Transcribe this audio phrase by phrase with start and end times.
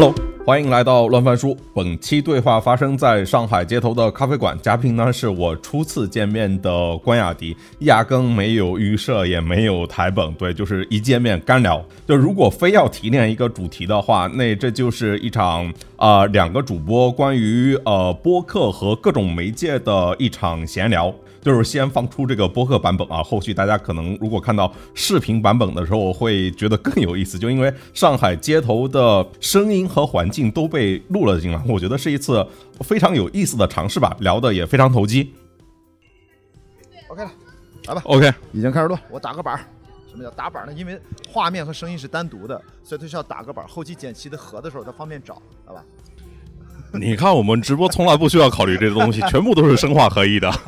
[0.00, 0.14] Hello，
[0.46, 1.56] 欢迎来到乱翻书。
[1.74, 11.84] 本期对话发生在上海街头的咖啡馆，嘉宾呢是我初次见面的关雅迪，压根没有预设，也没有台本，对，就是一见面干聊。
[12.06, 21.12] 就如果非要提炼一个主题的话，那这就是一场啊两个主播关于呃播客和各种媒介的一场闲聊。
[21.40, 27.38] 就是先放出这个播客版本啊，后续大家可能如果看到视频版本的时候，会觉得更有意思。
[27.38, 32.46] 就因为上海街头的声音和环境都被录了进来，我觉得是一次
[32.80, 35.32] 非常有意思的尝试吧，聊的也非常投机。
[37.08, 37.30] OK 了，
[37.86, 38.96] 来吧，OK，已经开始录。
[39.10, 39.64] 我打个板儿。
[40.10, 40.72] 什么叫打板呢？
[40.72, 40.98] 因为
[41.30, 43.68] 画面和声音是单独的，所以它需要打个板儿。
[43.68, 45.84] 后期剪辑的合的时候，它方便找，好吧？
[46.98, 50.50] 你看，我们直播从来不需要考虑这些东西，全部都是生化合一的。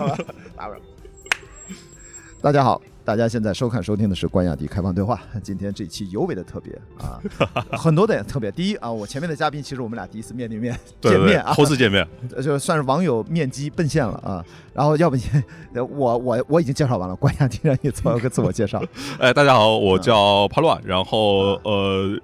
[2.42, 5.20] 大家好，大家现在收看收听的是关雅迪开放对话。
[5.42, 7.20] 今天这期尤为的特别啊，
[7.76, 8.50] 很多点特别。
[8.50, 12.06] 第一啊，我前面的嘉宾其实我们俩第一次面对面见面啊，头次见面，
[12.42, 14.44] 就算是网友面基奔现了啊。
[14.72, 15.22] 然后要不你，
[15.74, 18.82] 我我我已经介绍完了，关雅迪让你做个自我介绍。
[19.18, 22.18] 哎，大家好，我叫帕乱，然后呃。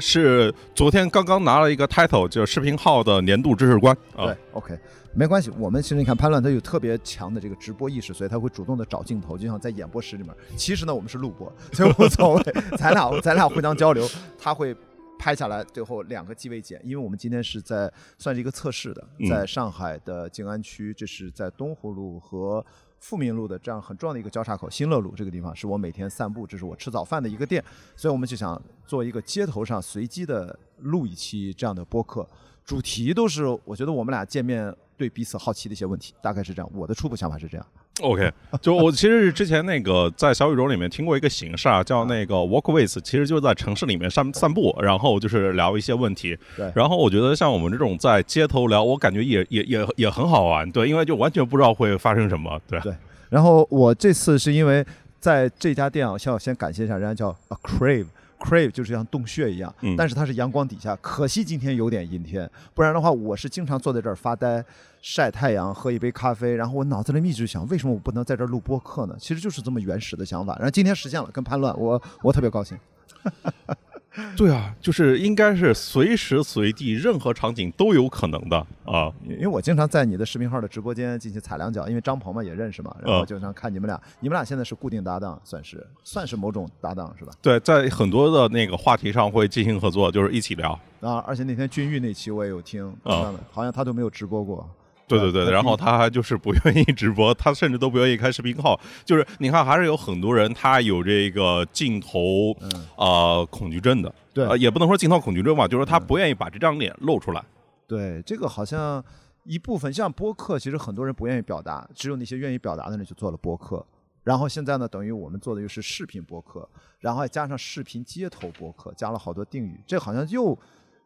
[0.00, 3.96] 是昨天刚刚拿了一个 title，就是视频号的年度知识官。
[4.16, 4.78] 对，OK，
[5.14, 5.50] 没关系。
[5.58, 10.34] 我们其实你看潘乱，他有特别强的这个直播意识，所以他会主动的找镜头，就像在演播室里面。
[10.56, 12.42] 其实呢，我们是录播， 所以无所谓。
[12.76, 14.76] 咱俩咱俩互相交流，他会
[15.18, 16.80] 拍下来，最后两个机位剪。
[16.84, 22.64] 因为我们今天是在算是一个测试的，在上海的静安区，这是在东湖路和。
[23.04, 27.62] 富民路的这样很重要的一个交叉口，新乐路这个地方是我每天散步，这是我吃早饭的一个店，
[27.94, 32.26] 所以我们就想做一个街头上随机的录一期这样的播客，
[32.64, 37.66] 主题都是我觉得我们俩见面对彼此好奇的一些问题，大概是这样，我的初步想法是这样。
[38.02, 38.28] OK，
[38.60, 46.36] 就我其实是之前那个在小宇宙里面听过一个形式啊，叫那个 walk with，其实就是在城市里面散散步，然后就是聊一些问题。
[46.56, 46.70] 对。
[46.74, 52.80] 然后我觉得像我们这种在街头聊，我感觉也也也也很好玩，对，因为就完全不知道会发生什么，对。
[52.80, 52.92] 对。
[53.30, 54.84] 然后我这次是因为
[55.20, 58.06] 在这家店啊，需要先感谢一下人家叫 A Crave。
[58.38, 60.94] Crave 就是像洞穴一样，但是它是阳光底下。
[60.96, 64.64] 可惜今天有点阴天，不然的话，我是经常坐在这儿发呆、
[65.00, 66.54] 晒太阳、喝一杯咖啡。
[66.56, 69.16] 然后我脑子里一直想，为什么我不能在这儿录播客呢？
[69.18, 70.54] 其实就是这么原始的想法。
[70.56, 72.78] 然后今天实现了，跟叛乱，我我特别高兴。
[74.36, 79.12] 对啊，就是应该是随时随地、任何场景都有可能的啊。
[79.24, 84.00] 因为我经常在你的视频号的直播间进行踩两脚，因为张鹏嘛也认识嘛，然后经常看你们俩。
[84.20, 87.32] 你们俩现在是固定搭档，算是算是某种搭档是吧？
[87.42, 91.16] 对，在很多的那个话题上会进行合作，就是一起聊啊。
[91.26, 94.68] 而且那天君玉那期我也有听，啊，好像他都没有直播过。
[95.06, 98.80] 对对对，然后他还就是不愿意直播，他甚至都不愿意开视频号。
[99.04, 102.52] 就是你看，还是有很多人他有这个镜头
[102.96, 107.44] 啊恐惧症的，对，也不能说镜头恐惧症吧，就是他不愿意把这张脸露出来。
[107.86, 109.04] 对，这个好像
[109.44, 113.84] 一部分像播客，其实很多人不愿意表达，只有那些愿意表达的人就做了播客。
[114.22, 116.66] 然后现在呢，等于我们做的又是视频播客，
[117.00, 120.58] 然后还加上视频街头播客，加了好多定语，这好像又。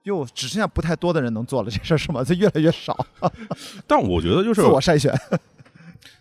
[0.08, 2.24] 又只剩下不太多的人能做了这事儿是吗？
[2.24, 2.96] 就越来越少。
[3.86, 5.14] 但我觉得就是自我筛选。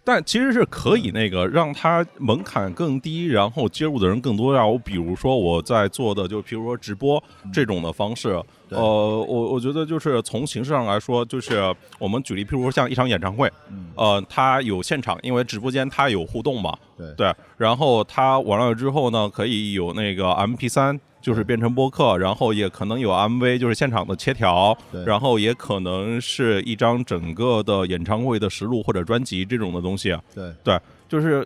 [0.03, 4.55] 但其实是可以那个让它门槛更低，然后接入的人更多。
[4.55, 4.65] 呀。
[4.65, 7.21] 我比如说我在做的，就比如说直播
[7.53, 8.41] 这种的方式。
[8.69, 13.51] 呃，我我觉得就是从形式上来说，就是我们举例，譬如说像一场演唱会，
[13.95, 16.77] 呃，它有现场，因为直播间它有互动嘛。
[16.97, 17.13] 对。
[17.15, 17.35] 对。
[17.57, 20.97] 然后它完了之后呢，可以有那个 MP 三。
[21.27, 24.73] 就是变成播客，然后也可能有 MV，就是现场的切条，
[25.05, 30.17] 然后也可能是一张整个的演唱会的实录或者专辑这种的东西。
[30.33, 30.79] 对对，
[31.09, 31.45] 就是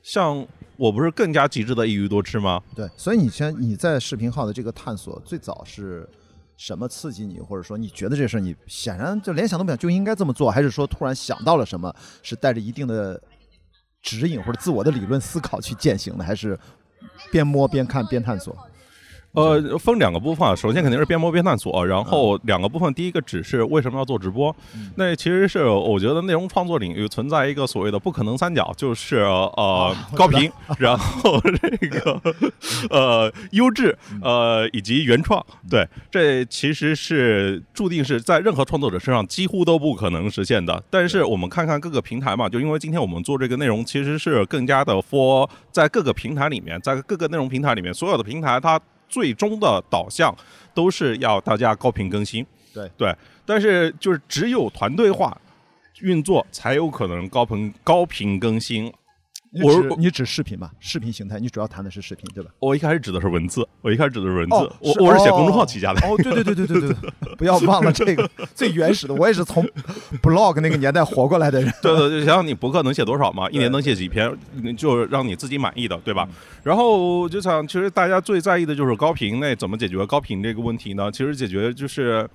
[0.00, 2.62] 像我不是更加极致的一鱼多吃吗？
[2.72, 6.08] 对，所以你先你在视频号的这个探索，最早是
[6.56, 13.20] 什么刺激你，或者说你觉得这事儿你显然就连想都不想就应该这么做，还是说突然想到了什么，是带着一定的
[14.00, 16.56] 指引或者自我的理论思考去践行的，还是
[17.32, 18.56] 边摸边看边探索？
[19.36, 24.54] 呃，分两个部分，首先肯定是边摸边探索，然后两个部分，第一个只是为什么要做直播？
[24.96, 30.50] 那其实是我觉得内容创作领域存在一个所谓的不可能三角，就是呃 高频，
[30.80, 32.18] 然后这个
[32.88, 35.44] 呃优质，呃以及原创。
[35.68, 40.82] 对，这其实是注定是在任何创作者身上几乎都不可能实现的。
[40.88, 48.80] 但是我们看看各个平台嘛，就因为今天我们做这个内容，其实是更加的 for 在各个平台里面，在各个内容平台里面，所有的平台它。
[49.08, 50.34] 最终的导向
[50.74, 53.14] 都是要大家高频更新，对对，
[53.44, 55.38] 但是就是只有团队化
[56.00, 58.92] 运作才有可能高频高频更新。
[59.62, 60.70] 我你指你指视频吧？
[60.80, 62.50] 视频形态，你主要谈的是视频，对吧？
[62.58, 66.00] 我一开始指的是文字，我一开始指的是文字，哦，我我是写公众号起家的。
[66.06, 69.66] 哦，对对对对对对对，不要忘了这个最原始的，我也是从
[70.22, 71.72] blog 那个年代活过来的人。
[71.82, 73.48] 对对，就想想你博客能写多少嘛？
[73.50, 74.30] 一年能写几篇，
[74.76, 76.28] 就让你自己满意的，对吧？
[76.62, 81.10] 然后就想，其实大家最在意的就是高频，那怎么解决高频这个问题呢？
[81.10, 82.28] 其实解决就是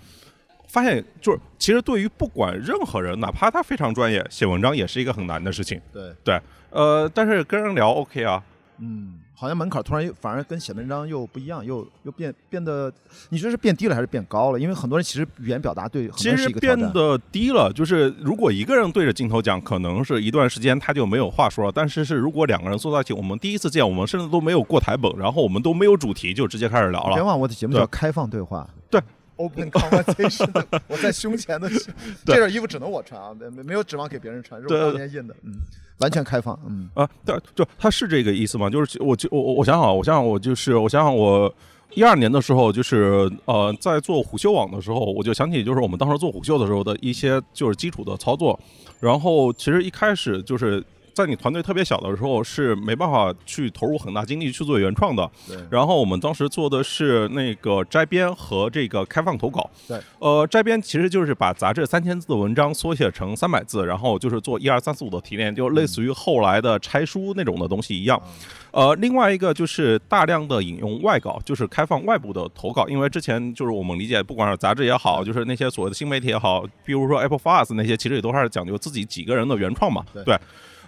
[0.72, 5.82] 发现，就是其实对于不管任何人，哪怕他非常专业，写文章也是一个很难的事情。
[5.92, 8.42] 对，对，呃，但是跟人聊 OK 啊，
[8.78, 12.90] 嗯，好像门槛突然又反而跟写文章又不一样，又又变变得，
[13.28, 14.60] 你觉得是变低了还是变高了？
[14.60, 16.48] 因为很多人其实语言表达对其实。
[16.48, 17.70] 变得低了。
[17.74, 21.72] 就是如果一个人对着镜头讲，可能是一段时间他就没有话说了。
[21.76, 27.16] 但是是如果两个人坐在一起，我们第一次见，我们甚至都没有过台本，然后我们都没有主题，就直接开始聊了。
[27.16, 28.66] 别忘了我的节目叫开放对话。
[28.90, 29.02] 对。
[29.38, 31.70] Open conversation， 我在胸前的
[32.26, 35.54] 这件衣服只能我穿啊，没没没有指望给别人穿，是我对当年印的，嗯，
[36.00, 38.70] 完全开放，嗯啊，对，就他是这个意思吗？
[38.70, 41.54] 就是我就我我我想想，我想想，我就是我想想我。
[41.94, 48.58] 一二年的时候，就是呃，在做虎嗅网的时候，我就想起就是我们当时做虎嗅的时候的一些就是基础的操作。
[49.02, 50.82] 然后其实一开始就是
[51.14, 55.30] 在你团队特别小的时候，是没办法去投入很大精力去做原创的。
[55.48, 59.70] 对然后我们当时做的是那个摘编和这个开放投稿。
[59.88, 68.22] 对，呃，摘编其实就是把杂志三千字的文章缩写成三百字，然后就是做一二三四五的提炼，就类似于后来的拆书那种的东西一样。
[68.72, 80.06] 呃，另外一个就是大量的引用外稿，就是开放外部的投稿，因为之前就是我们理解，不管是杂志也好，就是那些所谓的新媒体也好，比如说 Apple Fast 那些，其实也都还是讲究自己几个人的原创嘛。
[80.14, 80.38] 对对，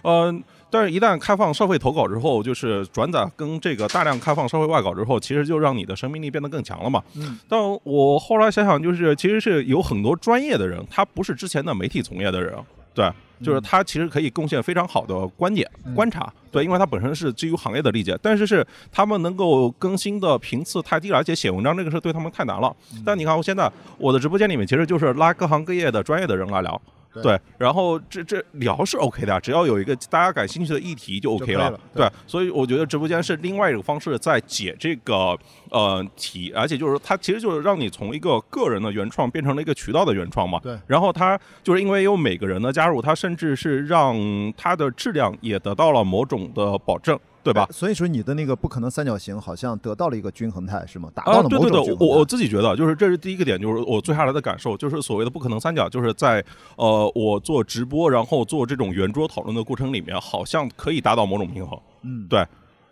[0.04, 0.32] 呃，
[0.70, 7.02] 但是一旦开放社会投稿之后，就是转载跟这个大量开放社会外稿之后，其实就让你的生命力变得更强了嘛。
[7.16, 7.36] 嗯。
[7.48, 12.54] 但我后来想想，就是其实是有很多专业的人，他不是之前的媒体从业的人，
[12.94, 13.10] 对。
[13.42, 22.74] 就是他其实可以贡献非常好的观点、观察，对，因为他本身是基于行业的理解，但是是他们能够更新的频次太低了，而且写文章这个事对他们太难了。
[23.04, 26.80] 但你看，我现在我的直播间里面其实就是拉各行各业的专业的人来聊，
[27.14, 27.22] 对。
[27.22, 32.06] 对，然后这这聊是 OK 的，只要有一个大家感兴趣的议题就 OK 了对。
[32.06, 35.38] 对，所以我觉得直播间是另外一种方式在解这个
[35.70, 40.78] 呃题，而且就是它其实就是让你从一个个人的原创变成了一个渠道的原创嘛，对。
[40.86, 44.16] 然后它就是因为有每个人的加入，它甚至是让
[44.56, 47.68] 它的质量也得到了某种的保证，对吧？
[47.70, 51.10] 所以说你的那个不可能三角形好像得到了一个均衡态，是吗？
[51.14, 52.24] 达到啊，了对对对某种均，衡我我。
[52.24, 56.44] 自己觉得，就是这是第一个点，就是我最下来的感受，就是所谓的不可能三角，就是在
[56.76, 61.78] 呃我做直播，然后做这种圆桌讨论的过程里面，好像可以达到某种平衡。
[62.02, 62.44] 嗯，对，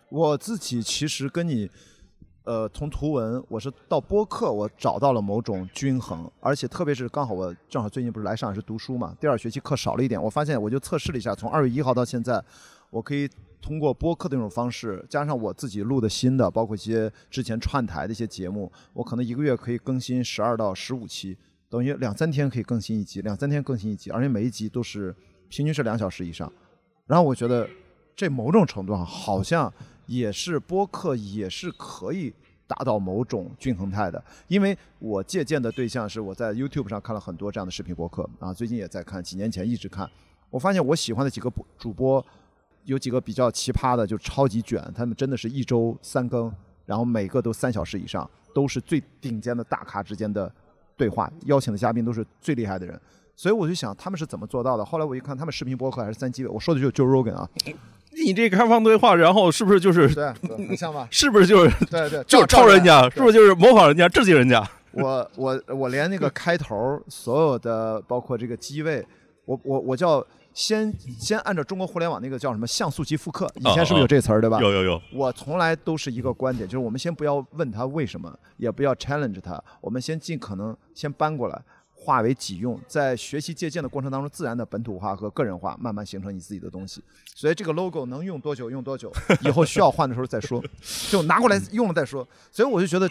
[0.09, 1.69] 我自己其实跟你，
[2.43, 12.41] 呃，从图文我是到播客，我找到了某种均衡，而且特别是刚好我正好最近不是来上海市读书嘛，第二学期课少了一点，我发现我就测试了一下，从二月一号到现在，
[12.91, 13.27] 我可以
[13.63, 21.37] 通过播客的这种方式，加上我自己录的新的，包括一些之前串台的一些节目，我可能一个月可以更新十二到十五期，
[21.69, 25.15] 等于两三天可以更新一集，两三天更新一集，而且每一集都是
[25.47, 26.51] 平均是两小时以上。
[27.07, 27.65] 然后我觉得
[28.13, 29.73] 这某种程度上好像
[30.07, 32.33] 也是播客也是可以
[32.67, 40.09] 达到某种均衡态的，因为我借鉴的对象是我在 YouTube 上看了很多这样的视频播客啊，最近也在看，几年前一直看，
[40.49, 42.25] 我发现我喜欢的几个播主播
[42.85, 46.51] 有几个比较奇葩的，就超级卷，他们真的是一周三更，
[46.85, 50.51] 然后每个都三小时以上，都是最顶尖的大咖之间的
[50.95, 52.99] 对话，邀请的嘉宾都是最厉害的人。
[53.35, 54.85] 所以我就想他们是怎么做到的。
[54.85, 57.49] 后来我一看，他们视频博客还是三机位，我说的就是 Joe Rogan 啊，
[58.23, 61.07] 你这开放对话，然后是不是就是对，对很像吧？
[61.09, 64.63] 是不是就是对对，就是抄人家，是不是就是模仿人家，致敬人家？
[64.91, 69.03] 我我我连那个开头所有的包括这个机位，
[69.45, 70.23] 我我我叫
[70.53, 74.59] 先先按照中国互联网那个叫什么像素级复刻，以前是不是有这词儿对吧？
[74.59, 81.59] 有有有，我从来都是一个观点，就是我们先不要问他为什么，也不要 challenge 他，我们先尽可能先搬过来，
[81.95, 87.01] 化为己用，在学习借鉴的过程当中，自然的本土化和个人化，慢慢形成你自己的东西。
[87.33, 90.63] 所以这个 logo 能用多久用多久，以后需要换的时候再说，
[91.09, 92.27] 就拿过来用了再说。
[92.51, 93.09] 所以我就觉得，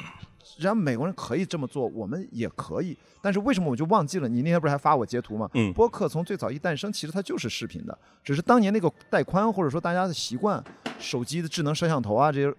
[0.56, 2.96] 人家美国人可以这么做，我们也可以。
[3.20, 4.28] 但是为什么我就忘记了？
[4.28, 5.48] 你那天不是还发我截图吗？
[5.54, 10.62] 嗯播客从最早一诞生，其实它就是视频的，只是当年那个带宽或者说大家的习惯，
[10.98, 12.54] 手机的智能摄像头啊这些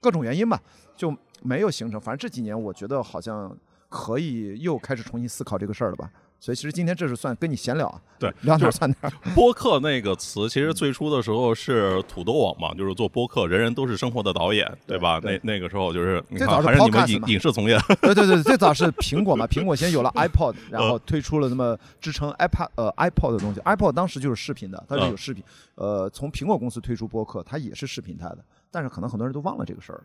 [0.00, 0.60] 各种原因吧，
[0.96, 2.00] 就没有形成。
[2.00, 3.56] 反正这几年我觉得好像
[3.88, 6.10] 可以又开始重新思考这个事儿了吧。
[6.40, 9.12] 所以其实今天这是算跟你闲聊啊，对， 聊哪儿算哪儿。
[9.34, 15.18] 播客那个词，其实最初的时候是土豆网嘛，就是做播客，人人都是生活的导演，对吧？
[15.20, 25.42] 对那那个时候就是，你最早是你们影影视从业，对对对，最早是苹果嘛，苹果先有了 iPod，然后推出了那么支撑 iPad 呃 iPod 的东西，iPod 当时就是视频的，它是有视频，
[25.74, 28.38] 呃，从苹果公司推出播客，它也是视频态的，
[28.70, 30.02] 但是可能很多人都忘了这个事儿。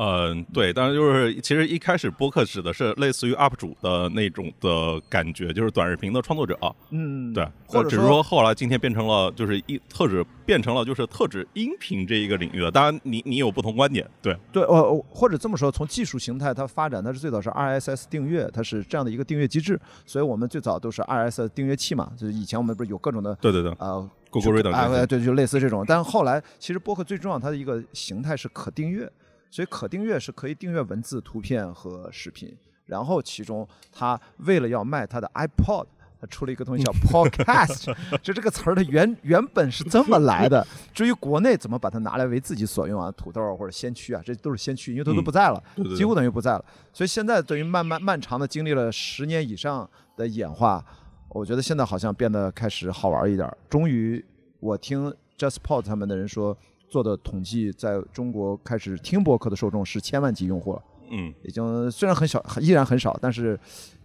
[0.00, 6.56] 嗯，对，但是就是其实一开始播客指的是类似于 UP 主的那种的感觉，就是短视频的创作者，
[6.90, 25.84] 嗯，对，或者只是说后来今天变成了就是一特指变成了就是特指音频这一个领域的，当然你你有不同观点，对，对，呃，或者这么说，从技术形态它发展，它是最早是 RSS 订阅，它是这样的一个订阅机制，所以我们最早都是 RSS 订阅器嘛，就是以前我们不是有各种的对对对啊，Google Reader 啊，对，就类似这种。
[25.84, 29.10] 但后来其实播客最重要，它的一个形态是可订阅，
[29.50, 32.56] 所以可订阅是可以订阅文字、图片和视频。
[32.86, 35.86] 然后其中他为了要卖他的 iPod，
[36.18, 40.66] 他出了一个东西叫 Podcast， 就这个词儿它原原本是这么来的。
[40.94, 46.64] 至于国内怎么把它拿来为自己所用啊，土豆或者先驱啊，这都是先驱，因为它都嗯不在了，对对对几乎等于不在了。
[46.94, 50.82] 所以现在等于慢慢漫长的经历了十年以上的演化，
[51.28, 53.54] 我觉得现在好像变得开始好玩一点儿。
[53.68, 54.24] 终于，
[54.60, 56.56] 我听 JustPod 他们的人说，
[56.88, 63.58] 做的统计，在中国开始听播客的受众是千万级用户了，嗯，已经虽然很小，依然很少，但是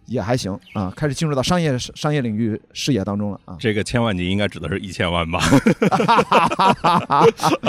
[0.06, 3.56] 也还行啊，开始进入到商业商业领域视野当中了啊。
[3.58, 5.40] 这个千万级应该指的是一千万吧？
[6.82, 7.24] 啊，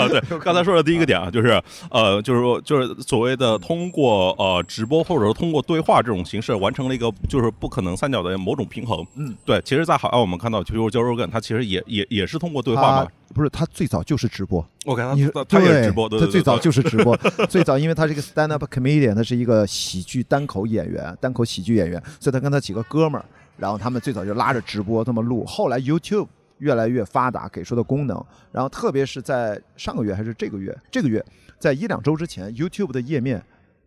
[0.08, 9.04] 对，刚才说的第一个点啊，就是呃，就是说，就是所谓的通过呃直播或者说通过对话这种形式完成了一个就是不可能三角的某种平衡。
[9.16, 13.08] 嗯，对，其实，在海外我们看到，比如 Joe Rogan，他其实也也也是通过对话他嘛。
[13.34, 14.64] 不是，他最早就是直播。
[14.86, 17.16] OK，他你他他也是直播，对对对，他最早就是直播，
[17.50, 23.24] 最早因为他是一个 stand up comedian，他是一个喜剧单口演员，单口喜剧演员，所以他跟他几个哥们儿，
[23.56, 26.26] 然后他们最早就拉着直播这么录，后来 YouTube
[26.58, 31.24] 越来越发达，给出的功能，然后特别是在上个月还是这个月，这个月
[31.56, 33.40] 在一两周之前，YouTube 的页面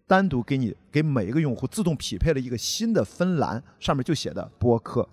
[0.08, 5.10] 单独给你给每一个用户自动匹配了一个新的分栏，上面就写的播客。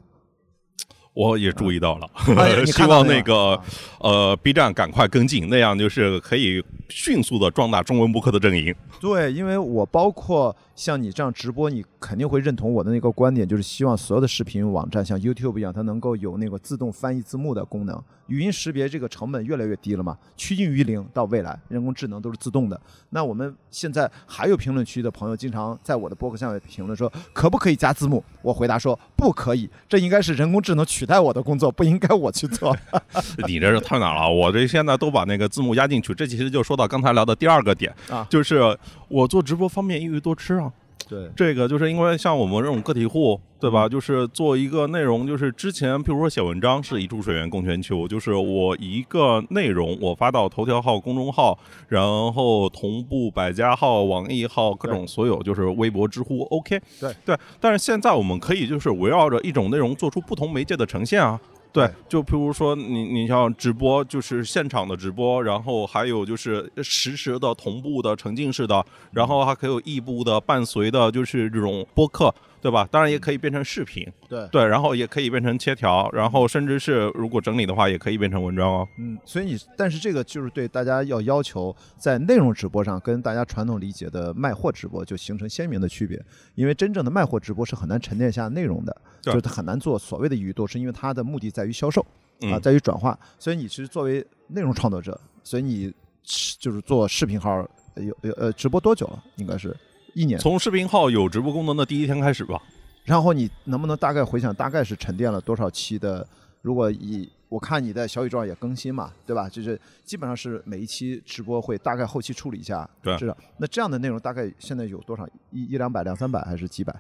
[1.12, 3.64] 我也注意到了，哎 希望那个啊
[3.99, 8.73] 呃 B 站赶快跟进，那样就是可以迅速的壮大中文播客的阵营。
[9.00, 18.00] 对，因为我包括像你这样直播，你肯定会认同我的那个观点，就是希望所有的视频网站像 YouTube 一样，它能够有那个自动翻译字幕的功能。
[18.26, 22.78] 语音识别这个成本越来越低了嘛，趋近于零，到未来人工智能都是自动的。
[23.11, 28.23] 那我们现在还有评论区的朋友经常在我的博客下面评论说，可不可以加字幕？
[28.42, 32.76] 我回答说不可以，这应该是人工智能取代我的工作，不应该我去做。
[33.47, 36.12] 你这是太难了，我这现在都把那个字幕压进去。
[36.12, 38.76] 这其实就说到刚才聊的第二个点啊就是
[39.08, 40.72] 我做直播方便易于多吃啊。
[41.08, 43.88] 对，这个就是因为像我们这种个体户，对吧？
[43.88, 56.80] 就是做一个内容，就是之前譬如说写文章是一注水源供全球，就是我一个内容我发到头条号、公众号，然后同步百家号、网易号各种所有，就是微博、知乎，OK。
[56.98, 61.40] 对对，但是现在我们可以就是围绕着一种内容做出不同媒介的呈现啊。
[61.73, 72.35] 对对，就譬如说你你像直播，就是现场的直播，然后还有就是实时的同步的沉浸式的，然后还可以有异步的伴随的，就是这种播客，
[72.66, 72.88] 对吧？
[72.90, 78.88] 当然也可以变成视频，对对，然后也可以变成切条，然后甚至是如果整理的话，也可以变成文章哦。
[78.99, 86.20] 嗯，所以你，但是这个就是对大家要要求在内容直播上跟大家传统理解的卖货直播就形成鲜明的区别，
[86.56, 93.16] 因为真正的卖货直播是很难沉淀下内容的，对就是它很难做所谓的语多，是因为它的目的在于销售啊，嗯在于转化。
[93.38, 95.94] 所以你其实作为内容创作者，所以你
[96.25, 99.23] 是就是做视频号呃有有呃直播多久了？
[99.37, 99.73] 应该是
[100.16, 100.40] 一年。
[100.40, 102.61] 从视频号有直播功能的第一天开始吧。
[103.04, 106.26] 然后你能不能大概回想，大概是沉淀了多少期的？
[106.62, 109.46] 如果以我看你在小宇宙上也更新嘛，对吧？
[109.49, 113.37] 就是基本上是每一期直播会大概后期处理一下，对是的。
[113.58, 115.28] 那这样的内容大概现在有多少？
[115.52, 116.92] 一一两百、两三百还是几百？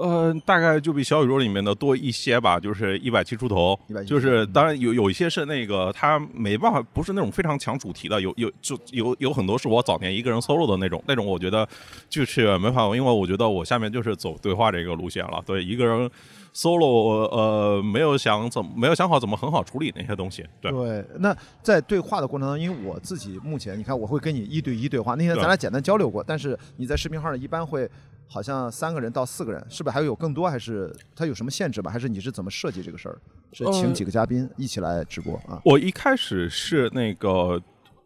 [0.00, 3.78] 呃，大概就比小宇宙里面的多一些吧，就是一百期出头。
[4.06, 11.68] 就是当然有有一些是那个它没办法，不是那种非常强主题的，有有就有有很多是我早年一个人 solo 的那种，那种我觉得
[12.08, 16.10] 就是没办法，因为我觉得我下面就是走对话这个路线了，对一个人
[16.54, 20.70] solo 呃没有想怎么没有想好怎么很好处理那些东西，对。
[20.72, 27.88] 对，那在对话的过程当中，因为我自己目前，你看我会跟你一对一对话，那天咱俩简单交流过，但是你在视频号上一般会
[28.32, 30.48] 好像三个人到四个人，是不是还有更多？
[30.48, 31.90] 还是它有什么限制吧？
[31.90, 33.18] 还是你是怎么设计这个事儿？
[33.52, 35.60] 是请呃几个嘉宾一起来直播啊？
[35.64, 37.60] 我一开始是那个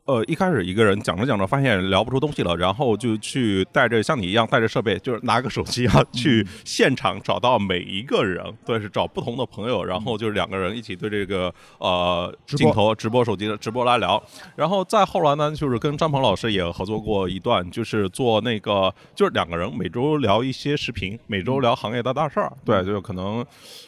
[0.07, 14.23] 呃，一开始一个人讲着讲着发现聊不出东西了，然后就去带着像你一样带着设备，就是拿个手机啊，去现场找到每一个人，对，是找不同的朋友，然后就是两个人一起对这个呃镜头直播手机的直播来聊，
[14.57, 23.43] 然后再后来呢，就是跟张鹏老师也合作过一段，就是做那个就是两个人每周聊一些视频，每周聊行业的大事儿，对，就是可能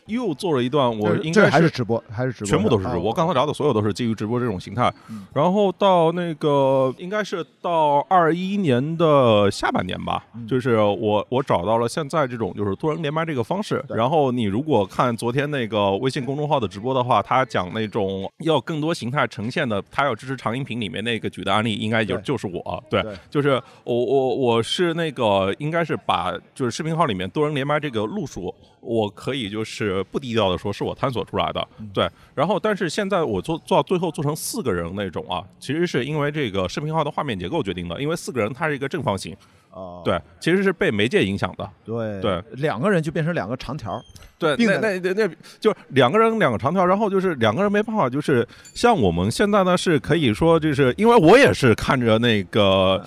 [0.07, 3.11] 又做了一段，我应该还是直播，还是直播，全部都是直播。
[3.11, 4.93] 啊刚才聊的所有都是基于直播这种形态。
[5.33, 13.85] 然后到那个应该是到二一年的下半年吧，就是我我找到了现在这种就是多人连麦这个方式。
[13.89, 22.85] 然后你如果看昨天那个微信公众号的直播的话，他讲那种要更多形态呈现的，他要支持长音频里面那个举的案例，应该就就是我。
[22.91, 32.09] 对对，就是我我我是那个应该是把就是视频号里面多人连麦这个路数，我可以就是不低调的说是我探索出来的，对。
[32.35, 39.37] 然后但是现在我做做到最后做成四个人那种啊，其实是因为这个视频号的画面结构决定的，因为四个人它是一个正方形，
[39.77, 42.21] 哦，对，其实是被媒介影响的，对。
[42.23, 44.03] 对，两个人就变成两个长条儿，
[44.39, 45.29] 对，那那那那
[45.61, 53.03] 就是两个人两个长条，然后就是两个人没办法，就是像我们现在呢是可以说，就是因为我也是看着那个，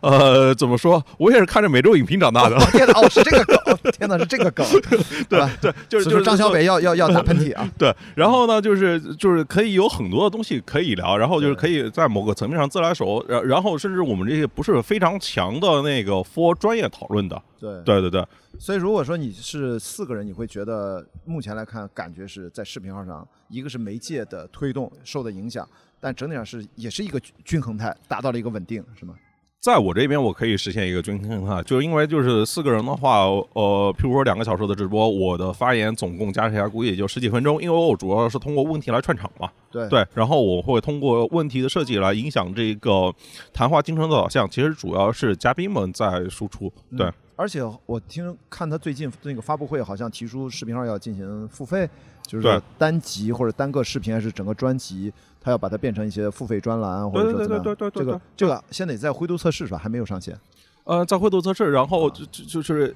[0.00, 4.64] 呃，怎么说，我也是看着每周影评长大的，天哪，哦，是这个梗，天哪，是这个梗，
[5.28, 17.80] 对对，就是就是张小北要要要打喷嚏啊， 对，然后呢，就是就是可以有很多的东西可以聊，然后就是可以在某个层面上自来熟，然然后甚至我们这些不是非常强的那个 for 专业讨论的，对。
[17.84, 18.26] 对对对，
[18.58, 25.68] 所以如果说你是四个人，你会觉得目前来看，感觉是在视频号上，一个是媒介的推动受的影响，
[26.00, 29.14] 但整体上是也是一个均均衡态，达到了一个稳定，是吗？
[29.62, 39.88] 在我这边，我可以实现一个均衡哈，就是因为就是四个人的话，呃，譬如说两个小时的直播，我的发言总共加起来估计也就十几分钟，因为我主要是通过问题来串场嘛，对。
[39.88, 43.14] 对，然后我会通过问题的设计来影响这个
[43.52, 51.88] 谈话进程的导向，其实主要是嘉宾们在输出，对，而且我听看他最近那个发布会，好像提出视频号要进行付费，
[52.26, 57.62] 就是单集或者单个视频还是整个专辑，他要把它变成一些付费专栏，或者说怎么样？
[57.64, 59.78] 对对对对对这个这个现在也在灰度测试是吧？
[59.78, 60.38] 还没有上线。
[60.84, 62.94] 呃，在灰度测试，然后就就就是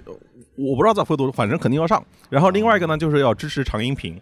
[0.57, 4.21] 我不知道在灰度，反正肯定要上，然后另外一个呢就是要支持长音频，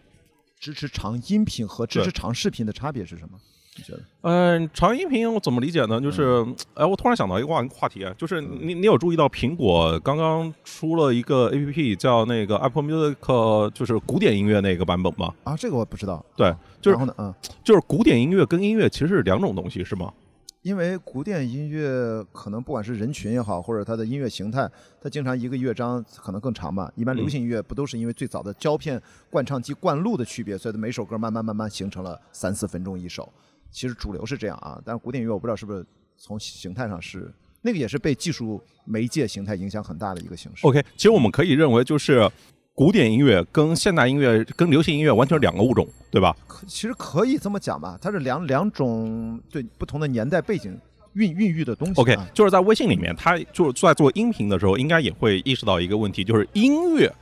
[0.58, 3.38] 支持长音频和支持长视频的差别是什么？
[3.76, 4.00] 你觉得？
[4.22, 6.00] 嗯，长音频我怎么理解呢？
[6.00, 15.34] 就是，哎，我突然想到一个话话题，啊，就是你你有注意到苹果刚刚出了一个 A P P 叫那个 Apple Music，就是古典音乐那个版本吗？
[15.44, 16.24] 啊，这个我不知道。
[16.36, 17.14] 对，就是然后呢？
[17.18, 20.12] 嗯，就是古典音乐跟音乐其实是两种东西，是吗？
[20.62, 24.66] 因为古典音乐可能不管是人群也好，或者它的音乐形态，
[24.98, 26.90] 它经常一个乐章可能更长吧。
[26.96, 33.30] 一般流行音乐不都是因为最早的胶片灌唱机灌录的区别，所以它每首歌慢慢慢慢形成了三四分钟一首。
[33.74, 35.84] 其实主流是这样啊，但是古典音乐我不知道是不是
[36.16, 37.28] 从形态上是
[37.60, 40.64] 那个也是被技术媒介形态影响很大的一个形式。
[40.64, 42.30] OK，其实我们可以认为就是
[42.72, 46.36] 古典音乐跟现代音乐跟流行音乐完全是两个物种，对吧？
[46.46, 50.78] 可其实可以这么讲吧，它是两两种对不同的年代背景
[51.14, 51.96] 孕孕育的东西、啊。
[51.98, 57.12] OK，就是在微信里面，它就是在做音频的时候，应该也会意识到一个问题，就是音乐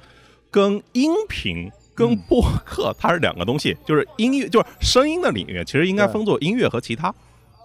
[0.51, 1.71] 跟音频
[2.09, 7.09] 跟播客它是两个东西，就是音乐就是声音的领域，其实应该分作音乐和其他，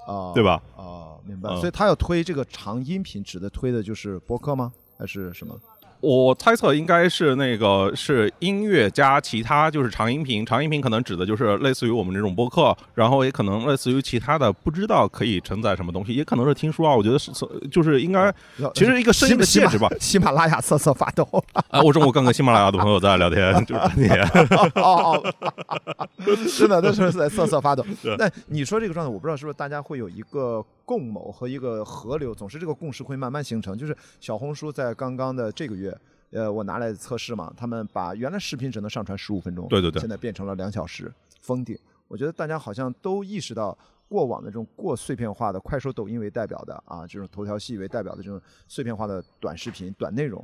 [0.05, 0.61] 啊，对吧？
[0.75, 1.49] 哦，明白。
[1.49, 4.71] 嗯所以他要推这个长音频，指的推的就是播客吗？
[4.97, 5.55] 还是什么？
[5.99, 10.45] 我猜测应该是那个是音乐加其他，就是长音频。
[10.45, 16.95] 长音频可能指的就是类似于我们这种播客，然后也可能类似于其他的，不知道可以承载什么东西，也可能是听书啊。
[16.95, 18.33] 我觉得是是就是应该，
[18.73, 19.89] 其实一个声音的介质吧。
[19.99, 21.27] 喜马拉雅瑟瑟发抖。
[21.69, 24.21] 哎，我中午刚跟喜马拉雅的朋友在聊天， 就是半天。
[24.55, 25.33] 哦哦，
[26.57, 27.83] 真的，那时候是在瑟瑟发抖。
[28.17, 33.77] 那你说这个状态，我不知道是不是大家会有一个共谋和一个河流，总是这个共识会慢慢形成。
[33.77, 35.93] 就是小红书在刚刚的这个月，
[36.31, 41.77] 呃，我拿来测试嘛，他们把原来视频只能上传十五分钟，对对对现在变成了两小时封顶。
[42.07, 43.77] 我觉得大家好像都意识到。
[44.09, 50.41] 过往的这种过碎片化的快手、抖音为代表的啊，这种头条系为代表的这种碎片化的短视频、短内容，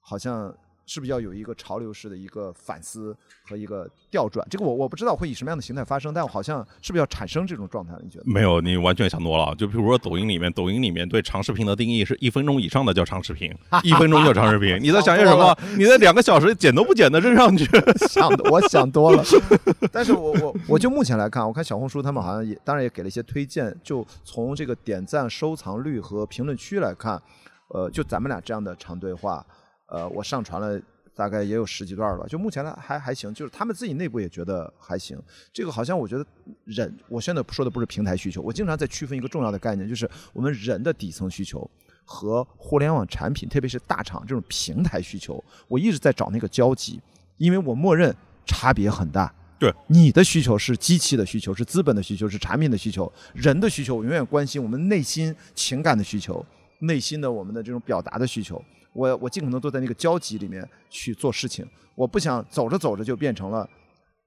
[0.00, 0.54] 好像
[0.86, 3.14] 是不是要有一个潮流式的一个反思
[3.48, 4.46] 和一个调转？
[4.48, 8.00] 这个我我不知道会以什么样的形态发生，但我好像是不是要产生这种状态了？
[8.02, 8.24] 你觉得？
[8.24, 9.54] 没有，你完全想多了。
[9.56, 14.78] 就比如说抖音里面，抖音里面对长视频的定义是一分钟以上的叫长视频，一分钟叫长视频。
[14.80, 15.56] 你在想些什么？
[15.76, 17.66] 你在两个小时剪都不剪的扔上去。
[18.08, 19.24] 想的我想多了，
[19.90, 27.20] 但是我我我就目前来看，我看小红书他们好像也当然也给了一些推荐，就从这个点赞、收藏率和评论区来看，
[27.68, 29.44] 呃，就咱们俩这样的长对话，
[29.86, 30.80] 呃，我上传了
[31.14, 35.18] 大概也有十几段了，就目前呢还还行，就是他们自己内部也觉得还行。
[35.52, 36.26] 这个好像我觉得
[36.64, 41.68] 人，我现在说的不是平台需求，我经常在区分一个重要的概念，就是我们人的底层需求
[42.04, 47.00] 和互联网产品，特别是大厂这种平台需求，我一直在找那个交集，
[47.38, 49.32] 因为我默认差别很大。
[49.58, 56.44] 对，你的需求是机器的需求，是资本的需求，是产品的需求，人的需求，我永远关心我们内心情感的需求，
[56.80, 58.62] 内心的我们的这种表达的需求。
[58.96, 63.68] 我我尽可能都在那个交集里面去做事情，我不想走着走着就变成了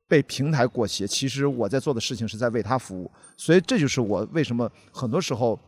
[0.07, 1.07] 被平台裹挟。
[1.07, 5.59] 其实我在做的事情是在为他服务，所以这就是我为什么很多时候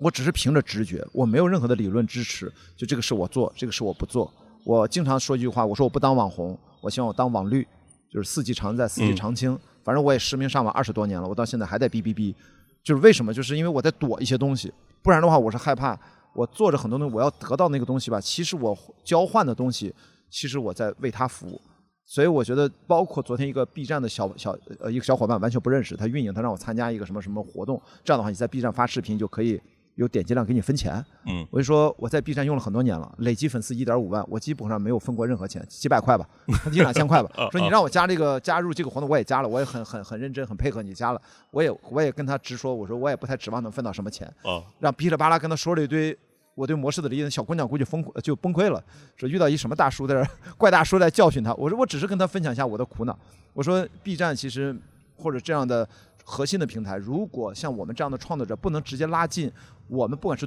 [0.00, 4.32] 我只是凭着直觉，我没有任何的理论支持，就这个是我做，这个是我不做。
[4.64, 7.66] 我经常说一句话，我说我不当网红，我希望我当网绿，
[8.10, 9.58] 就是四季常在，四季常青。
[9.84, 12.34] 反正我也实名上网二十多年了，我到现在还在哔哔哔。
[12.82, 13.34] 就是为什么？
[13.34, 15.98] 就是因为我在躲一些东西，不然的话我是害怕。
[16.34, 18.20] 我做着很多东西，我要得到那个东西吧。
[18.20, 19.94] 其实我交换的东西，
[20.30, 21.60] 其实我在为他服务。
[22.04, 27.80] 所以我觉得，包括昨天一个 B 站的小小呃一个小伙伴，完全不认识他运营，他让我参加一个什么什么活动。
[28.02, 29.60] 这样的话，你在 B 站发视频就可以
[29.98, 31.04] 有点击量给你分钱。
[31.26, 36.26] 嗯，我就说我在 B 站用了很多年了，累积粉丝一点五万，我基本上没有分过任何钱，几百块吧，
[36.70, 37.28] 一两千块吧。
[37.50, 41.20] 说你让我加这个加入这个活动，我也加了，我也很很很认真，很配合你加了。
[41.50, 44.32] 我也我也跟他直说，我说我也不太指望能分到什么钱。
[44.44, 46.16] 哦，让噼里啪啦跟他说了一堆。
[46.54, 48.82] 我对模式的理解，小姑娘估计崩就崩溃了，
[49.16, 51.54] 说遇到一什么大叔在这怪大叔在教训他。
[51.54, 53.16] 我说我只是跟他分享一下我的苦恼。
[53.54, 54.76] 我说 B 站其实
[55.16, 55.88] 或者这样的
[56.30, 59.50] 核心的平台，如果像我们这样的创作者不能直接拉近
[59.86, 60.46] 我们，不管是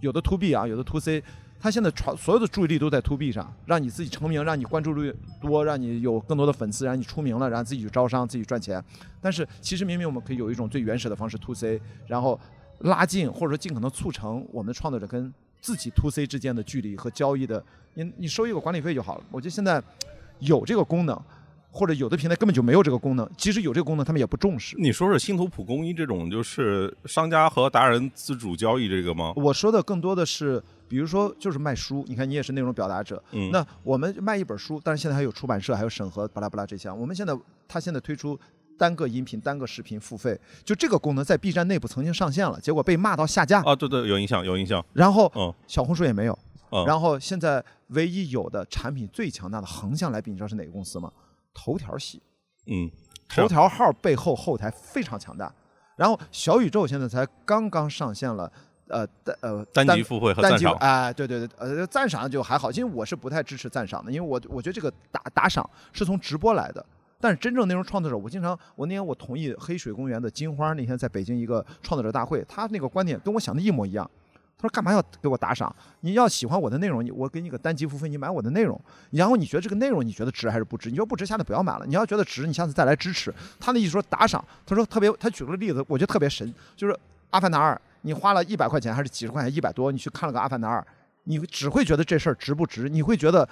[0.00, 1.22] 有的 To B 啊，有的 To C，
[1.60, 8.82] 他现在传所有的注意力都在 To B 上，让你自己成名，让你关注率多，让你有更多的粉丝，让你出名了，然后自己去招商，自己赚钱。
[9.20, 12.38] 但是其实明明我们可以有一种最原始的方式 To C，然后
[12.80, 17.62] 拉近或者说尽可能促成我们的创作者跟自己 to C 之间的距离和交易的，
[17.94, 19.24] 你你收一个管理费就好了。
[19.30, 19.80] 我觉得现在
[20.40, 21.22] 有这个功能，
[21.70, 23.28] 或者有的平台根本就没有这个功能。
[23.36, 24.76] 即使有这个功能，他们也不重视。
[24.78, 29.32] 你说是新图蒲公英这种，就是商家和达人自主交易这个吗？
[29.36, 32.04] 我说的更多的是，比如说就是卖书。
[32.08, 33.22] 你看，你也是内容表达者。
[33.32, 33.50] 嗯。
[33.50, 36.98] 那我们卖一本书，但是现在还有出版社，还有审核，巴拉巴拉这项。
[36.98, 38.38] 我们现在他现在推出。
[38.78, 43.60] 单个音频、单个视频付费，就这个功能在 B 站内部曾经上线了，结果被骂到下架。
[43.60, 44.82] 啊，对对，有印象，有印象。
[44.94, 46.38] 然后，嗯，小红书也没有。
[46.70, 46.82] 嗯。
[46.86, 51.12] 然后现在唯一有的产品最强大的横向来比，你知道是哪个公司吗？
[51.54, 52.22] 头条系。
[52.66, 52.90] 嗯。
[53.28, 55.52] 头条号背后后台非常强大。
[55.96, 58.50] 然后小宇宙现在才刚刚上线了，
[58.88, 60.74] 呃，单呃单级付费和赞赏。
[60.80, 66.84] 哎，对对对，呃，赞赏就还好，因为我是不太支持赞赏的，因为我我觉得这个打打赏是从直播来的。
[67.20, 74.10] 但是真正内容创作者，我经常，我那天我同意黑水公园的金花那天在北京一个创作者大会，他那个观点跟我想的一模一样。
[74.60, 75.74] 他说干嘛要给我打赏？
[76.00, 78.78] 你要喜欢我的内容，你我给你个单级付费，你买我的内容，
[79.10, 80.90] 然后你觉得这个内容你觉得值还是不值？
[80.90, 81.86] 你说不值，下次不要买了。
[81.86, 83.34] 你要觉得值，你下次再来支持。
[83.58, 86.92] 他那意思说打赏，他说特别，他举了个例子，我觉得特别神，就是
[87.30, 90.78] 《阿凡达二》，你花了一百块钱还是几十块钱，一百多，你去看了个《阿凡达二》，
[91.24, 92.88] 你只会觉得这事儿值不值？
[92.88, 93.48] 你会觉得。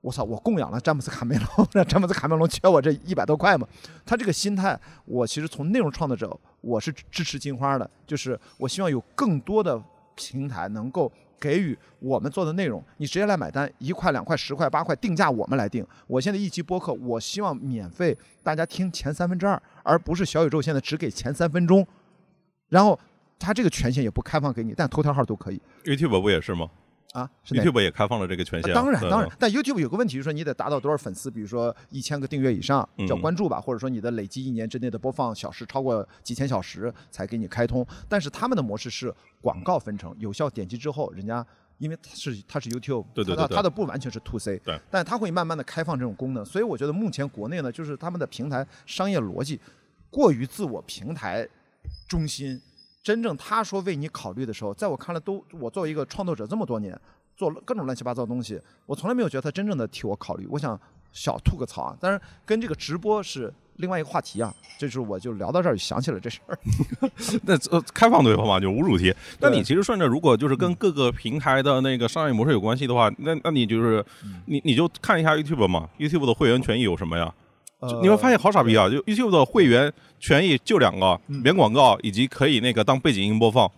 [0.00, 0.22] 我操！
[0.22, 3.66] 我供养了詹姆斯卡梅隆，让 詹姆斯卡梅隆缺我这一百多块嘛？
[4.06, 9.76] 他这个心态，我其实从内容创作者，我是支持金花的，就是我希望有更多的
[10.18, 15.86] 平台能够给予我们做的内容，你直接来买单，一块、两块、十块、八块，定价我们来定。
[16.08, 21.86] 我现在一期播客，我希望免费，大家听前三分之二，而不是小宇宙现在只给前三分钟。
[22.70, 22.98] 然后
[23.38, 25.62] 他这个权限也不开放给你，但头条号都可以。
[25.84, 26.68] YouTube 不也是吗？
[27.12, 28.74] 啊，YouTube 也开放了这个权限。
[28.74, 37.86] 当然，当然，但 YouTube 有个问题，就是说你得达到多少粉丝，比如说一千个订阅以上叫关注吧，或者说你的累计一年之内的播放小时超过几千小时才给你开通。
[38.08, 41.44] 但是他们的模式是广告分成，有效点击之后，人家
[41.78, 46.44] 因为它是它是 YouTube，对对对，它的不完全是 To C，对，但它会慢慢的开放这种功能。
[46.44, 49.58] 所以我觉得目前国内呢，就是他们的平台商业逻辑
[50.10, 51.48] 过于自我平台
[52.06, 52.60] 中心。
[53.08, 56.94] 真正他说为你考虑的时候，在我看来，都我作为一个创作者这么多年，
[57.34, 60.46] 做了各种乱七八糟的东西，我从来没有觉得他真正的替我考虑。
[60.50, 60.78] 我想
[61.10, 64.54] 小吐个槽啊，但是跟这个直播是另外一个话题啊。
[64.78, 66.58] 这是我就聊到这儿，就想起了这事儿。
[67.44, 69.10] 那呃，开放对话嘛，就无主题。
[69.40, 74.04] 那你其实顺着，如果就是跟各个平台的那个商业模式有关系的话，那那你就是
[74.44, 77.34] 你你就看一下 YouTube 嘛，YouTube 的会员权益有什么呀？
[78.02, 78.88] 你会发现好傻逼啊！
[78.88, 83.70] 就 YouTube 的会员权益就两个，免广告以及可以那个当背景音播放。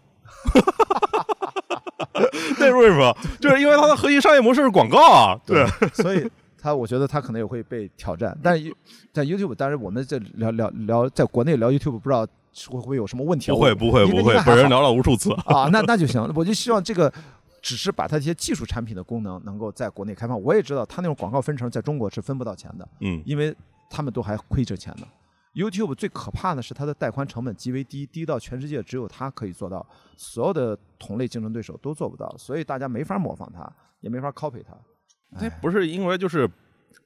[2.58, 3.14] 那是为什么？
[3.40, 5.38] 就是因为它的核心商业模式是广告啊。
[5.46, 8.36] 对，所以它我觉得它可能也会被挑战。
[8.42, 8.74] 但是
[9.12, 12.26] 在 YouTube，当然我们在聊聊聊，在国内聊 YouTube，不知道
[12.68, 13.50] 会不会有什么问题？
[13.52, 15.68] 不会不会不会，本人 聊了无数次啊。
[15.70, 17.12] 那那就行，我就希望这个
[17.60, 20.40] 只是把它一些技术产品的功能能够在国内开放。
[20.42, 23.54] 我也知道它那种广告分成在中国是分不到钱的，嗯因为
[23.90, 25.06] 他们都还亏着钱呢。
[25.52, 29.84] YouTube 最可怕的是它的带宽成本极为低，低到全世界只有它可以做到，
[30.16, 33.68] 所有的同类竞争对手都做不到，所以大家没法模仿它，
[34.00, 34.72] 也没法 copy 它。
[35.36, 36.48] 它不是因为就是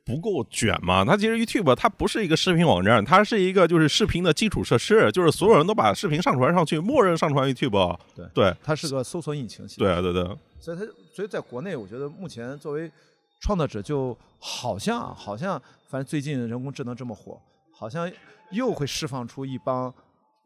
[0.05, 1.07] 不够卷嘛？
[1.07, 7.99] 它其实 YouTube 它不是一个视频网站，它是一个就是视频的基础设施，就是所有人都把视频上传上去，默认上传 YouTube。
[8.14, 9.87] 对对它是个搜索引擎系统。
[9.87, 12.92] 对对对，所以它所以在国内，我觉得目前作为
[13.40, 15.61] 创作者，就好像好像，
[15.95, 18.11] 反正最近人工智能这么火，好像
[18.51, 19.95] 又会释放出一帮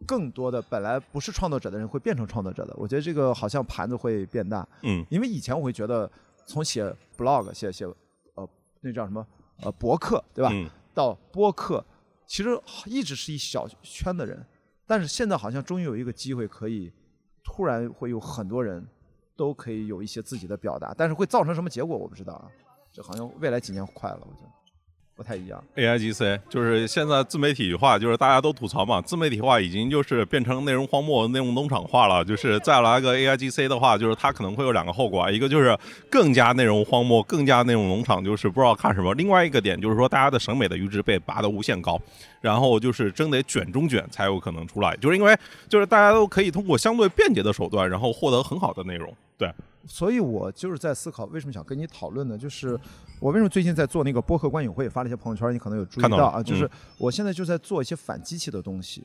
[0.06, 2.74] 更多的本来不是创作者的人会变成创作者的。
[2.76, 5.02] 我觉得这个好像盘子会变大，嗯。
[5.08, 6.10] 因为以前我会觉得
[6.44, 7.86] 从写 blog 写写
[8.34, 8.46] 呃
[8.82, 9.26] 那叫什么
[9.62, 10.68] 呃博客对吧，嗯？
[10.92, 11.82] 到播客，
[12.26, 14.44] 其实一直是一小圈的人，
[14.86, 16.92] 但是现在好像终于有一个机会可以，
[17.42, 18.86] 突然会有很多人
[19.34, 22.50] 都可以有一些自己的表达，但是会造成什么结果我不知道啊，
[22.92, 24.50] 这好像未来几年快了，我觉得
[25.18, 25.60] 不太一样。
[25.74, 32.24] AIGC 就是现在自媒体化，就是大家都吐槽嘛，自媒体化已经就是变成内容荒漠、内容农场化了。
[32.24, 35.76] 就是再来个 AIGC 的话，就是它可能会有两个后果啊，一个就是
[36.08, 42.00] 更加内容荒漠、更加内容农场，就是不知道看什么；另外一个点就是说，大家的审美的阈值被拔得无限高，
[42.40, 45.36] 然后就是真得卷中卷才有可能出来，就是因为
[45.68, 49.12] 就是大家都可以通过相对便捷的手段，然后获得很好的内容。
[49.36, 49.52] 对，
[49.88, 52.36] 所以我就是在思考，为什么想跟你讨论呢？
[52.36, 52.78] 就是
[53.18, 56.42] 我为什么最近在做那个播客观影会，发了一些朋友圈，你可能有注意到啊。
[56.42, 59.02] 就是嗯我现在就在做一些反机器的东西，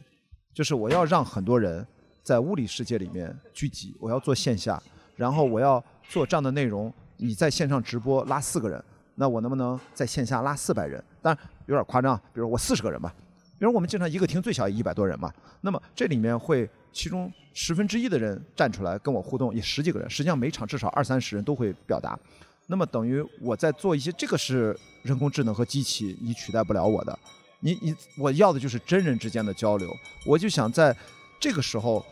[0.54, 1.88] 就是我要让很多人
[2.22, 4.80] 在物理世界里面聚集，我要做线下，
[5.15, 6.93] 然后我要做这样的内容。
[7.17, 8.84] 你在线上直播拉四个人，
[9.15, 11.02] 那我能不能在线下拉四百人？
[11.22, 13.13] 当然有点夸张，比如我四十个人吧，
[13.60, 22.18] 比如我们经常一个厅最小也一百多人嘛，那么这里面会其中十分之一的人站出来跟我互动，也十几个人，实际上每场至少二三十人都会表达。
[22.68, 27.18] 那么等于我在做一些，这个是人工智能和机器你取代不了我的，
[27.60, 29.89] 你你我要的就是真人之间的交流。
[30.26, 30.96] 我就想在
[31.39, 32.04] 这个时候，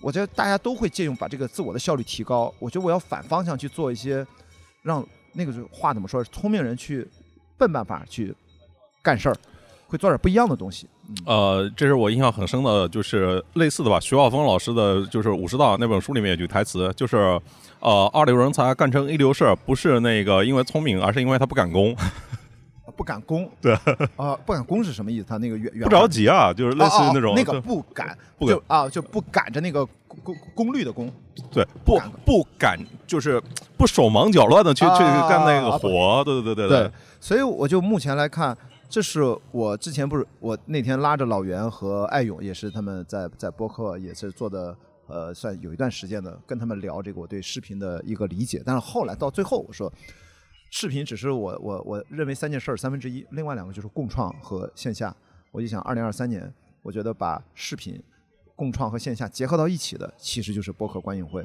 [0.00, 2.52] 我觉得大家都会借用把这个自我的效率提高。
[2.58, 4.26] 我觉得我要反方向去做一些，
[4.82, 7.08] 让那个话怎么说，聪明人去
[7.56, 8.34] 笨办法去
[9.02, 9.36] 干事儿，
[9.90, 10.88] 会做点不一样的东西。
[11.08, 13.98] 嗯呃，这是我印象很深的，就是类似的吧。
[13.98, 17.16] 徐浩峰老师的就是《武士道》那本书里面有句台词，就是
[17.80, 21.96] 呃，二流人才干成一流事儿，不是那个因为聪明，而是因为他不敢攻，
[22.96, 23.72] 不敢攻，对
[24.16, 25.26] 啊、不敢攻是什么意思？
[25.28, 31.10] 他那个原原不着急啊，就是类似于那种、哦哦那个不敢，不敢就啊就不赶着那个功功功率的功，
[31.50, 33.42] 对不敢不敢，就是
[33.76, 38.56] 不手忙脚乱的去、啊去干那个啊对，对对对对，所以我就目前来看，
[38.90, 39.22] 这是
[39.52, 44.76] 我之前不是我那天拉着老袁和艾勇，也是他们在在播客也是做的。
[45.12, 49.92] 呃，算有一段时间的，跟他们聊这个我对视频的一个理解，但是后来到最后我说，
[50.70, 55.12] 视频只是我我我认为三件事儿三分之一，另外两个就是共创和线下。
[55.50, 58.00] 我就想，二零二三年，我觉得把视频、
[58.54, 61.44] 共创和线下结合到一起的，其实就是播客观影会。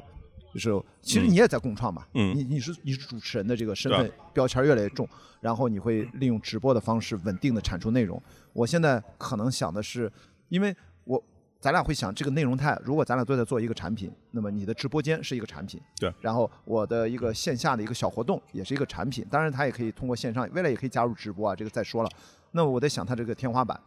[0.58, 5.06] 就是其实你也在共创嘛，嗯你你是你是主持人的这个身份标签越来越重，
[5.40, 8.20] 然后你会利用直播的方式稳定的产出内容。
[8.54, 10.10] 我现在可能想的是，
[10.48, 11.22] 因为我
[11.60, 22.10] 咱俩会想这个内容态，如果咱俩都在做一个产品，那么你的直播间是一个产品，对，然后我的一个线下的一个小活动也是一个产品，当然它也可以通过线上，未来也可以加入直播啊，这个再说了。
[22.52, 23.78] 那么我在想它这个天花板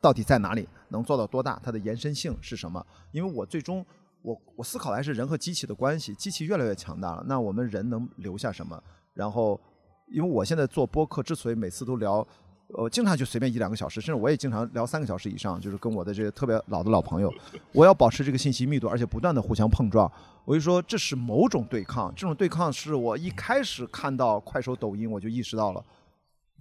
[0.00, 2.84] 到底在哪里，能做到多大，它的延伸性是什么？
[3.12, 3.84] 因为我最终
[4.22, 8.80] 我我思考的还是人和机器的关系，机器越来越强大了，那我们人能留下什么？
[9.14, 9.60] 然后，
[10.06, 12.26] 因为我现在做播客，之所以每次都聊，
[12.68, 17.32] 呃，经常就随便一两个小时，甚至我也经常聊三个小时以上，就是跟我的这些特别老的老朋友，
[17.72, 20.10] 我要保持这个信息密度，而且不断的互相碰撞。
[20.44, 25.84] 我就说这是某种对抗，这种对抗是我一开始看到快手、抖音我就意识到了，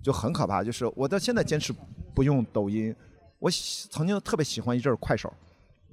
[0.03, 0.63] 就很可怕。
[0.63, 1.73] 就是我到现在坚持
[2.13, 2.93] 不用抖音，
[3.39, 3.49] 我
[3.89, 5.33] 曾经特别喜欢一阵快手，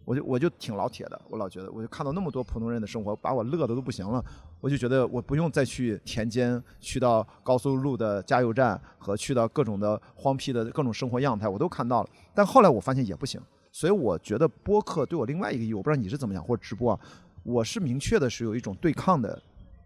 [0.08, 4.24] 我就我就挺老铁的，我老觉得，我就看到那么多普通人的生活，把我乐的都不行了，
[4.58, 12.08] 我就觉得我不用再去田间，去到高速路的加油站和去到各种的荒僻的各种生活样态，我都看到了。
[12.34, 13.38] 但后来我发现也不行，
[13.70, 17.00] 所以我觉得播客对我另外一个意义，我不知道你是怎么想，或者直播啊，
[17.42, 19.38] 我是明确的是有一种对抗的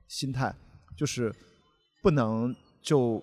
[0.07, 0.55] 心态，
[0.97, 1.35] 就是
[2.01, 3.21] 不能就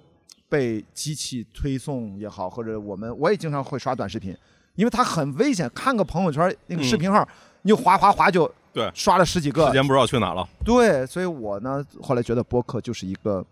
[0.50, 4.36] 被机器推送也好，或者我们我也经常会刷短视频，
[4.80, 7.28] 因为它很危险，看个朋友圈那个视频号，
[7.64, 10.48] 你就划划划就对刷了十几个时，间不知道去哪了。
[10.64, 13.46] 对，所以我呢后来觉得播客就是一个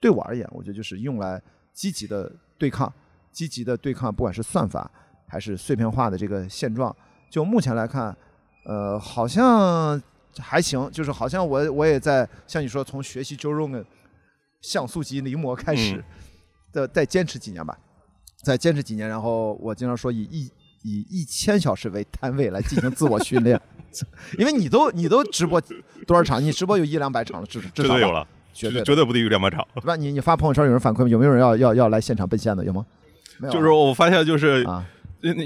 [0.00, 1.40] 对我而言，我觉得就是用来
[1.72, 2.92] 积极的对抗，
[3.30, 4.90] 积极的对抗，不管是算法
[5.28, 6.94] 还是碎片化的这个现状。
[7.30, 8.16] 就目前来看，
[8.64, 10.02] 呃，好像
[10.40, 13.84] 还行，就是好像我我也在像你说从学习 Joe Rogan
[14.60, 16.04] 像素级临摹开始嗯，
[16.72, 17.78] 的再坚持几年吧，
[18.42, 20.50] 再坚持几年，然后我经常说以一
[20.82, 23.60] 以一千小时为单位来进行自我训练，
[24.38, 25.60] 因为你都你都直播
[26.06, 26.42] 多少场？
[26.42, 29.66] 你直播有一两百场了，至至少有了，绝对绝对不低于两百场。
[29.74, 29.96] 对吧？
[29.96, 31.08] 你你发朋友圈有人反馈吗？
[31.08, 32.64] 有没有人要要要来现场奔现的？
[32.64, 32.84] 有吗？
[33.38, 34.84] 没有啊，就是我发现就是啊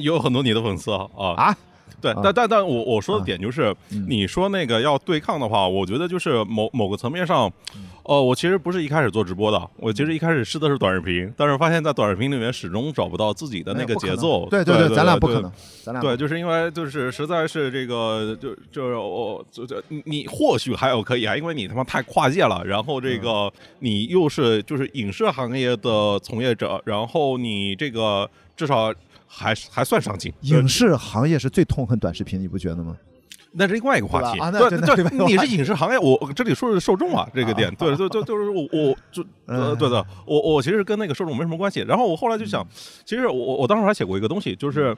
[0.00, 1.56] 有很多你的粉丝啊啊啊，
[2.00, 7.52] 对，啊但但但我我说的点就是，嗯你说那个要对抗的话，我觉得就是某某个层面上，
[8.08, 14.48] 嗯呃，我其实不是一开始做直播的，我其实一开始试的是短视频，但是发现在短视频里面始终找不到自己的那个节奏。
[14.48, 28.94] 对对对，咱俩不对可能，咱俩对，就是因为就是实在是这个就就是我就就你你或许还有可以啊，因为你他妈太跨界了，然后这嗯个你又是就是影视行业的从业者，然后你这个至少
[29.26, 30.32] 还还算上进。
[30.42, 32.96] 影视行业是最痛恨短视频，你不觉得吗？
[33.56, 34.38] 那是另外一个话题
[34.68, 41.80] 对对你是影视行业，我这里说的是受众啊，这个点，对对对，就是我我就呃嗯对的，我我其实跟那个受众没什么关系。
[41.80, 42.66] 然后我后来就想，
[43.04, 44.96] 其实我我我当时还写过一个东西，就是。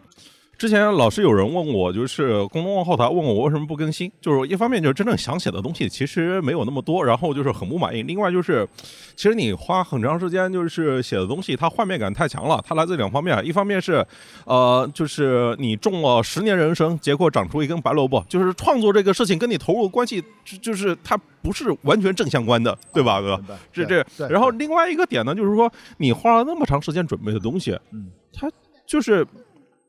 [0.59, 8.03] 之前老是有人问我，就是公众号后台问我为什么不更新，就是一方面就是真正想写的东西其实没有那么多，然后就是很不满意。
[8.03, 8.69] 另外就是，
[9.15, 12.61] 其实你花很长时间就是写的东西，它画面感太强了。
[12.67, 14.05] 它来自两方面，一方面是，
[14.47, 23.41] 呃，就是你种了十年人参，结果长出一根白萝卜，就是创作这个事情跟你投入关系，就就是它不是完全正相关的，对吧，哥？
[23.73, 28.51] 这这，然后另外一个点呢，就是说你花了那么长时间准备的东西，嗯，它
[28.85, 29.25] 就是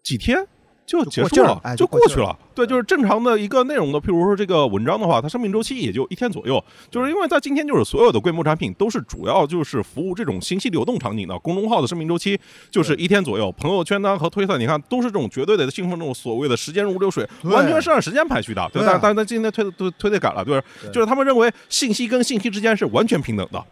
[0.03, 0.45] 几天
[0.89, 2.36] 就结束了，哎就就过去了。
[2.56, 6.62] 对，就是正常的一个内容的，譬如说这个文章的话，它生命周期也就一天左右。
[6.89, 11.38] 就是因为在今天，就是所有的规模产品都是主要就是服务这种信息流动场景的。
[11.39, 12.39] 公众号的生命周期
[12.71, 18.67] 就是一天左右，朋友圈呢和推特，你看都是这种绝对的信奉这种所谓的时间如流水，完全是按时间排序的。
[18.73, 23.63] 对，但但但今天推的推推的改了，就是对就是他们认为信息跟信息之间是完全平等的。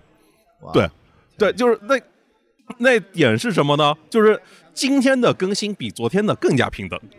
[0.72, 0.88] 对
[1.38, 2.00] 对，就是那
[2.80, 3.94] 那点是什么呢？
[4.10, 4.40] 就是
[4.78, 7.00] 今天的更新比昨天的更加平等。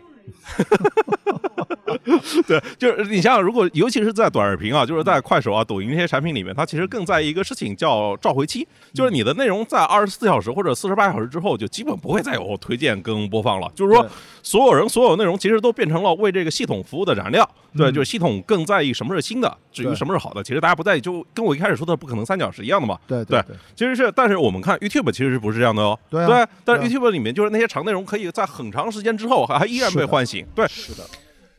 [2.47, 13.69] 对，就是你想想，如果尤其是在短视频啊，就是在快手啊、抖音这些产品里面，它其实更在意一个事情叫召回期，就是你的内容在二十四小时或者四十八小时之后，就基本不会再有推荐跟播放了。
[13.75, 14.07] 就是说，
[14.49, 17.47] 所有人所有内容其实都变成了为这个系统服务的燃料。
[17.77, 22.97] 对，嗯就是系统更在意什么是新的，至于什么是好的，其实大家不在意，就跟我一开始说的不可能三角是一样的嘛。
[23.05, 25.99] 对对对，其实是，但是我们看 YouTube 其实是不是这样的哦？
[26.09, 30.43] 对啊但是 YouTube 里面就是那些长内容可以在很长时间之后还还依然被唤醒。
[30.55, 31.03] 对，是的，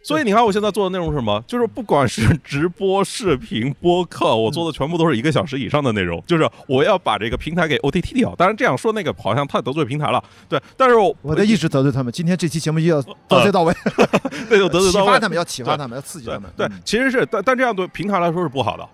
[0.03, 1.43] 所以你看我现在做的内容是什么？
[1.47, 6.23] 就是不管是直播、视频、播客，我做的全部都是一个小时以上的内容。
[6.27, 8.35] 就是我要把这个平台给 OTT 掉。
[8.37, 10.23] 当然这样说那个好像太得罪平台了。
[10.49, 13.75] 对，但是我我在一直得罪他们，今天这期节目要得罪到位，
[14.49, 15.19] 对就得罪 到位启发。
[15.21, 16.51] 他们，要启发他们，要刺激对他们。
[16.57, 18.89] 对嗯，其实是，但但这样对平台来说是不好的。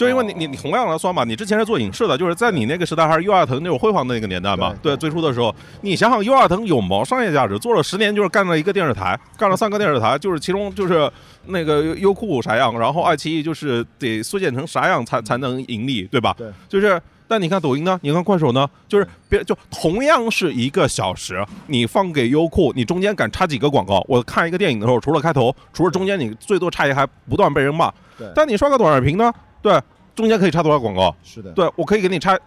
[0.00, 4.72] 就因为你你你同样来算嘛，你之前是做影视的，就是在你那个时代还是优亚腾那种辉煌的那个年代嘛。
[4.82, 7.58] 对对，最初的时候，你想想优亚腾有毛商业价值？
[7.58, 11.10] 做了十年就是干了一个电视台，干了三个电视台，就是其中就是
[11.48, 16.34] 那个优优酷啥样，然后爱奇艺就是得缩减成啥样才才能盈利，对吧？
[16.38, 16.98] 对，就是。
[17.28, 17.96] 但你看抖音呢？
[18.02, 18.68] 你看快手呢？
[18.88, 24.04] 就是别就同样是一个小时，你放给优酷，你中间敢插几个广告？
[24.08, 27.88] 我看一个电影的时候，除了开头，除了中间，你最多插一还不断被人骂。
[28.18, 29.32] 对但你刷个短视频呢？
[29.62, 29.80] 对，
[30.14, 31.14] 中间可以插多少广告？
[31.22, 32.38] 是的，对我可以给你插，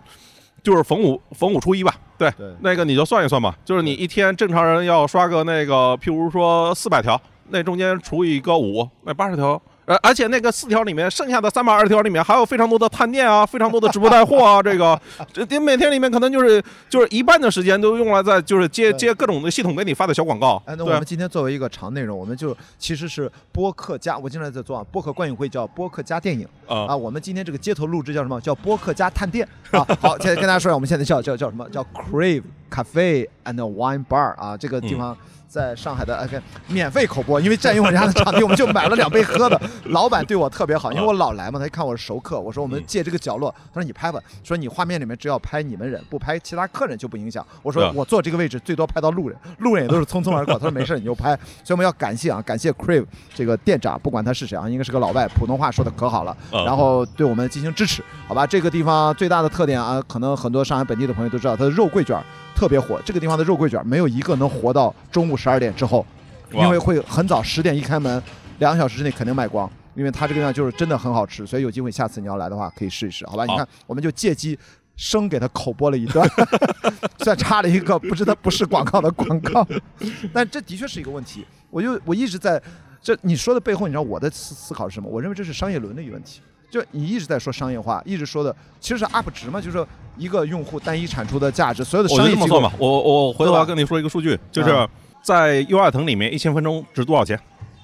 [0.62, 1.95] 就是逢五逢五初一吧。
[2.17, 9.62] 对，对那个你就算一算吧，就是你一天正常人要刷个那个，譬如说四百条，那中间除以个五，那八十条。
[9.86, 15.00] 呃，而且那个四条里面，剩下的三百二十条里面还有非常多的探店啊，非常多的直播带货啊，这个，
[15.34, 20.62] 这这每天里面可能就是就是一半的时间都用来在就是接接各种的系统给你发的小广告。
[20.65, 26.96] 哎，那我们今天作为一个长内容，我们就其实是播客加，我经常在做啊，播客观影会叫播客加电影啊啊。
[26.96, 28.39] 我们今天这个街头录制叫什么？
[28.39, 29.86] 叫播客加探店啊。
[30.00, 31.67] 好，现在跟大家说一下，我们现在叫叫叫什么？
[31.69, 35.17] 叫 Crave Cafe and Wine Bar 啊，这个地方。
[35.53, 36.27] 在上海的呃，
[36.67, 39.61] 免费口播，因为占用人家的场地，我们就买了两杯喝的。
[39.93, 47.45] 老板对我特别好，因为我老来嘛，他一看我是熟客，我说我们借这个角落，他说你拍吧，说你画面里面只要拍你们人，不拍其他客人就不影响。
[47.61, 50.55] 我说我坐这个位置最多拍到路人，路人也都是匆匆而过。
[50.57, 51.35] 他说没事，你就拍。
[51.63, 58.47] 所以我们要感谢啊，感谢 Crave 这个店长，不管他是谁啊，应该是个老外，普通话说的可好了，嗯然后对我们进行支持，好吧？
[58.47, 62.23] 这个地方最大的特点啊，可能很多上海本地的朋友都知道，它的肉桂卷儿
[62.55, 63.01] 特别火。
[63.05, 66.05] 这个地方的肉桂卷没有一个能活到中午十二点之后。
[66.51, 68.21] 因为会很早，十点一开门，
[68.59, 69.67] 两个小时之内肯定卖光。
[69.95, 73.43] 因为它这个地方就是真的很好吃，所以有机会下次你要来的话可以试一试，好吧？
[73.47, 74.57] 好你看，我们就借机
[74.95, 76.27] 生给他口播了一段，
[77.19, 79.67] 虽然插了一个不知道不是广告的广告，
[80.31, 81.43] 但这的确是一个问题。
[81.71, 82.62] 我就我一直在
[83.01, 85.10] 这你说的背后，你知道我的思思考是什么？
[85.10, 86.41] 我认为这是商业伦理问题。
[86.74, 94.90] 就你一直在说商业化，一直说的其实是 UP 值嘛，就是说一个用户单一产出的价值，所有的我商业机构就这么算吧，我我回头对吧要跟你说一个数据，就是啊
[95.21, 97.40] 在优爱腾里面一千分钟值多少钱？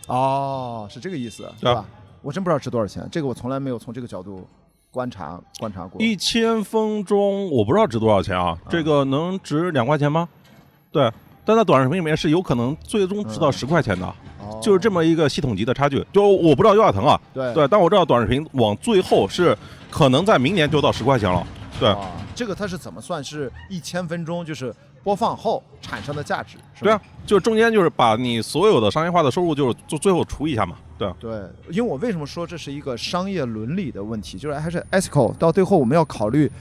[0.07, 1.85] 哦，是这个意思，对吧？
[2.23, 4.47] 我真不知道值多少钱，这个我从来没有从这个角度
[4.89, 6.01] 观察观察过。
[6.01, 10.27] 一千分钟我不知道值多少钱啊，这个能值两块钱吗？
[10.91, 11.11] 对，
[11.45, 16.05] 但在短视频里面是有可能最终值到嗯十块钱的，哦就是这么一个系统级的差距。
[16.11, 19.57] 就我不知道优爱腾啊，对对，但我知道短视频往最后是
[19.89, 21.45] 可能在明年就到十块钱了。
[21.79, 23.23] 对，啊，这个它是怎么算？
[23.23, 30.75] 是一千分钟，就是播放后产生的价值，是对啊，就是中间就是把你所有的商业化的收入，就是就最后除一下嘛。
[30.97, 31.31] 对啊，对，
[31.69, 36.51] 因为我为什么说这是一个商业伦理的问题，就是还是 ethical，到最后我们要考虑，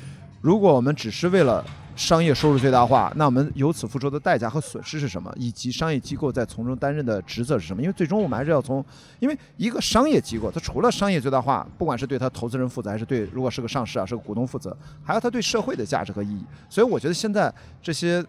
[0.41, 1.65] 如果我们只是为了
[1.99, 7.83] 商业收入最大化，那我们由此付出的代价和损失是什么，以及商业机构在从中担任的职责是什么？
[7.83, 8.83] 因为最终我们还是要从，
[9.19, 16.45] 因为一个商业机构，它除了商业最大化，不管是对它投资人负责，还是对如果是个上市啊，是个股东负责，还有它对社会的价值和意义。
[16.71, 18.25] 所以我觉得现在这些。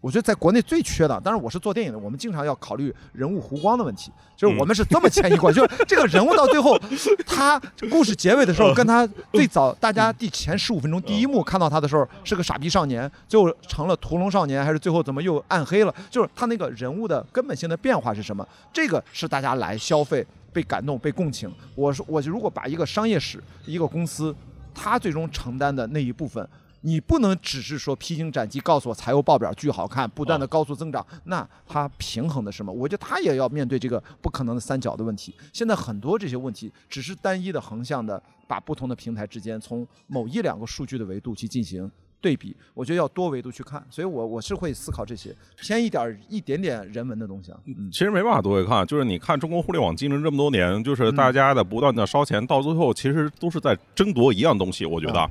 [0.00, 6.78] 我觉得在国内最缺的，当然我是做电影的，我们经常要考虑人物弧光的问题，就是我们是这么牵一挂，就是这个人物到最后，
[7.26, 15.94] 他故事结尾的时候，跟他最早大家第前十五分钟第一幕看到他的时候是个傻逼少年，最后成了屠龙少年，还是最后怎么又暗黑了？
[16.08, 18.46] 就是他那个人物的根本性的变化是什么？
[18.72, 21.52] 这个是大家来消费、被感动、被共情。
[21.74, 24.34] 我说，我如果把一个商业史、一个公司，
[24.74, 26.48] 他最终承担的那一部分。
[26.82, 32.72] 你不能只是说披荆斩棘，告诉我财务报表巨好看，不断的高速增长，那它平衡的是什么？
[32.72, 35.34] 我觉得它也要面对这个不可能的三角的问题。
[35.52, 43.84] 现在很多这些问题只是单一的横向的，把不同的平台之间从某一两个数据的维度去进行对比，我觉得要多维度去看。
[43.90, 47.58] 所以我我是会思考这些偏一点儿一点点人文的东西啊。
[47.66, 54.86] 嗯其实没办法多维看，就是你看中国互联网竞争这么多年，就是嗯大家的不断的烧钱，到最后其实都是在争夺一样东西。
[54.86, 55.30] 我觉得，啊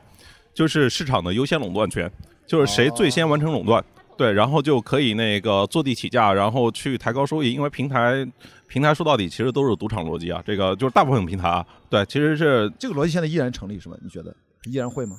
[0.60, 2.12] 就是市场的优先垄断权，
[2.46, 3.82] 就是谁最先完成垄断，
[4.18, 7.54] 对，然后就可以那个坐地起价，然后去抬高收益。
[7.54, 8.28] 因为平台
[8.68, 13.96] 平台说到底其实都是赌场逻辑啊，这个就是大部分平台啊，对，其实是这个逻辑现在依然成立是吗？
[14.04, 14.36] 你觉得
[14.66, 15.16] 依然会吗？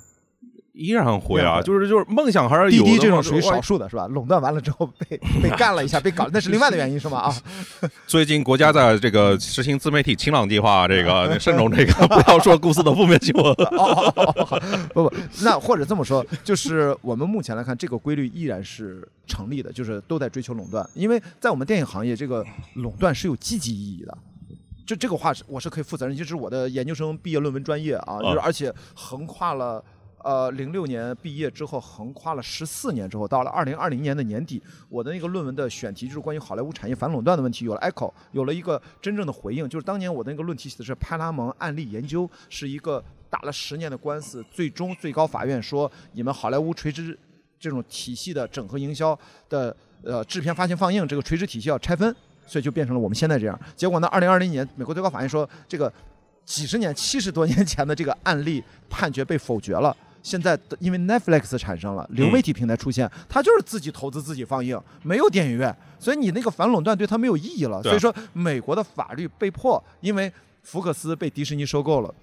[0.72, 2.90] 依然会啊，就是就是梦想还是有的。
[2.90, 4.06] 滴滴这种属于少数的是吧？
[4.06, 7.18] 垄断完了之后被 被干了一下，被搞，那是另外的原因是吗？
[7.18, 7.34] 啊，
[8.06, 13.44] 最近国家在这个实行自媒体清朗计划，这个 慎重这个不要说公司的负面新闻。
[13.46, 14.60] 哦哦哦哦，好
[14.94, 15.12] 不不，
[15.42, 22.44] 那或者这么说，就是我们目前来看，这个规律依然是成立的，就是都在追求垄断，因为在我们电影行业，这个
[22.74, 24.16] 垄断是有积极意义的。
[24.86, 29.82] 就这个话是我是可以负责任，就是我的研究生毕业论文专业啊，就是而且横跨了。
[30.22, 39.68] 呃，零六年毕业之后，横跨了十四年之后，到了二零二零年的年底，我的那个论文的选题就是关于好莱坞产业反垄断的问题，有了 echo，有了一个真正的回应。
[39.68, 47.18] 就是当年我的那个论题写的是派拉蒙案例研究，是一个打了十年的官司，最终最高法院说你们好莱坞垂直
[47.58, 49.18] 这种体系的整合营销
[49.48, 52.14] 的呃制片发行放映这个垂直体系要拆分，
[52.46, 53.58] 所以就变成了我们现在这样。
[53.74, 55.90] 结果呢，二零二零年美国最高法院说这个
[56.44, 59.96] 几十年、七十多年前的这个案例判决被否决了。
[60.22, 67.82] 现在的因为 Netflix 产生了流媒体平台出现，它就是自己投资自己放映，没有电影院，所以你那个反垄断对它没有意义了。
[67.82, 72.14] 所以说，美国的法律被迫因为福克斯被迪士尼收购了。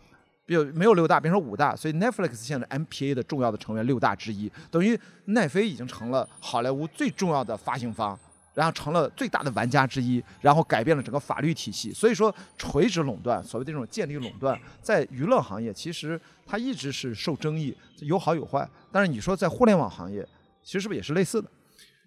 [0.47, 8.17] 有没有六大变成五大，所以 Netflix 现在 MPA 的重要的成员六大之一，等于奈飞已经成了好莱坞最重要的发行方，
[8.57, 11.93] 然后成了最大的玩家之一，然后改变了整个法律体系。
[11.93, 18.67] 所以说，垂直垄断，所谓的这种建立垄断，在娱乐行业其实它一直是受争议，有好有坏。
[18.91, 20.27] 但是你说在互联网行业，
[20.63, 21.47] 其实是不是也是类似的？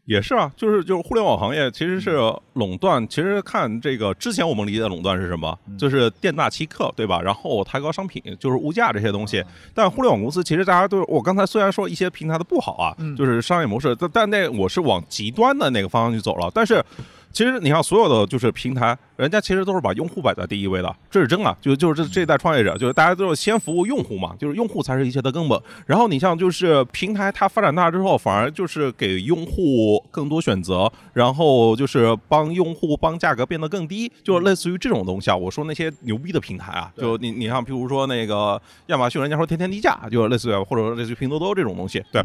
[0.07, 2.19] 也是啊，就是就是互联网行业其实是
[2.55, 3.07] 垄断。
[3.09, 7.21] 其实看这个之前我们理解的垄断是什么，就是店大欺客，对吧？
[7.21, 9.45] 然后抬高商品，就是物价这些东西。
[9.73, 16.51] 但互联网公司其实大家都，我刚才虽然说一些平台的不好啊，就是商业模式，但但那我是往极端的那个方向去走了。
[16.53, 16.85] 但是
[17.33, 21.57] 其实你看所有的就是平台，人家其实都是把用户摆在第一位的，这是真啊。
[21.61, 25.61] 就就是这这一代创业者，就是大家都是先服务用户嘛，就是用户才是一切的根本。
[25.87, 35.37] 然后你像就是平台它发展大之后，反而就是给用户更多选择，然后就是帮用户帮价格变得更低，就是类似于这种东西啊。
[35.37, 42.23] 我说那些牛逼的平台啊，就你你像，譬如说那个亚马逊，人家说天天低价，就类似于或者说类似于拼多多这种东西，对，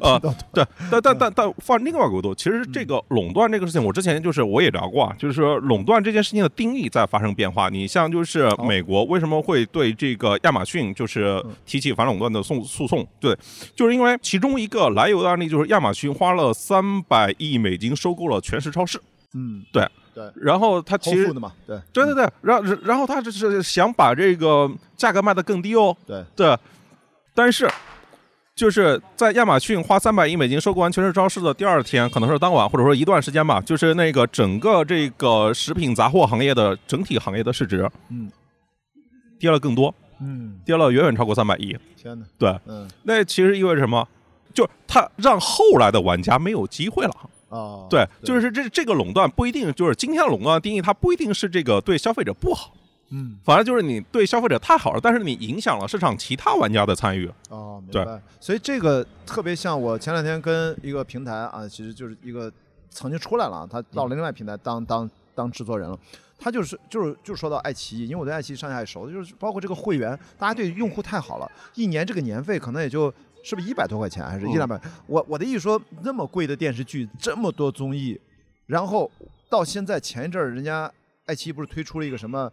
[0.00, 0.18] 呃，
[0.52, 7.68] 对，但但但但放另外一个维度，其实这个垄断这个事情，我之前就是我也聊过啊，就是说垄断这件事情的定义在发生变化。
[7.68, 13.06] 你像就是美国为什么会对这个亚马逊就是提起反垄断的诉诉讼？
[13.18, 13.36] 对，
[13.74, 19.00] 就是因为其中一个来由的案例就是亚马逊花了三百亿美金收购了全食超市。
[19.34, 26.58] 嗯，对对，然后他其实的嘛，对对对对，然后然后他就是想把这个价格卖得更低哦，对，对，
[27.32, 27.70] 但是
[28.60, 38.30] 就是在亚马逊花三百亿美金收购完全市超市的第二天，可能是当晚或者说一段时间吧，就是那个整个这个食品杂货行业的整体行业的市值，嗯，
[39.38, 41.74] 跌了更多，嗯，跌了远远超过三百亿。
[41.96, 44.06] 天哪，对，嗯，那其实意味着什么？
[44.52, 47.16] 就是它让后来的玩家没有机会了。
[47.48, 52.74] 哦，对，就是这这个垄断不一定就是今天的垄断定义，它不一定是这个对消费者不好，
[53.10, 57.30] 嗯，反正就是你对消费者太好了，但是你影响了市场其他玩家的参与。
[57.48, 58.20] 哦，明对白。
[58.40, 62.52] 所以这个特别像我前两天跟一个平台啊，其实就是一个
[62.88, 65.98] 曾经出来了啊，他到了另外平台当当当制作人了。
[66.42, 74.80] 他就是就是就说到爱奇艺，因为我对爱奇艺上下也熟，就是包括这个会员，大家对用户太好了，一年这个年费可能也就是不是一百多块钱，还是一两百？
[75.06, 78.18] 我我的意思说，那么贵的电视剧，这么多综艺，
[78.66, 79.10] 然后
[79.50, 80.90] 到现在前一阵儿，人家
[81.26, 82.50] 爱奇艺不是推出了一个什么？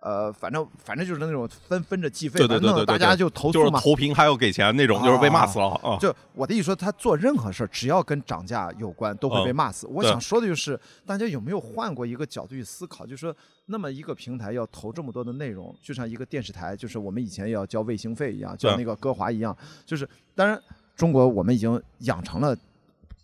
[0.00, 5.98] 呃，反正反正就是那种分分着计费，对对对大家就投诉嘛，就是投屏还要给钱那种，就是被骂死了啊！
[5.98, 9.86] 就我的意思说，他做任何事儿，只要跟涨价有关，都会被骂死。
[9.86, 13.04] 我想说的就是，大家有没有换过一个角度去思考？
[13.04, 13.36] 就是说，
[13.66, 20.58] 那么一个平台要投这么多的内容，就像一个电视台，就是我们以前也要交卫星费一样，交对那个歌华一样，就是当然
[20.96, 22.56] 中国我们已经养成了。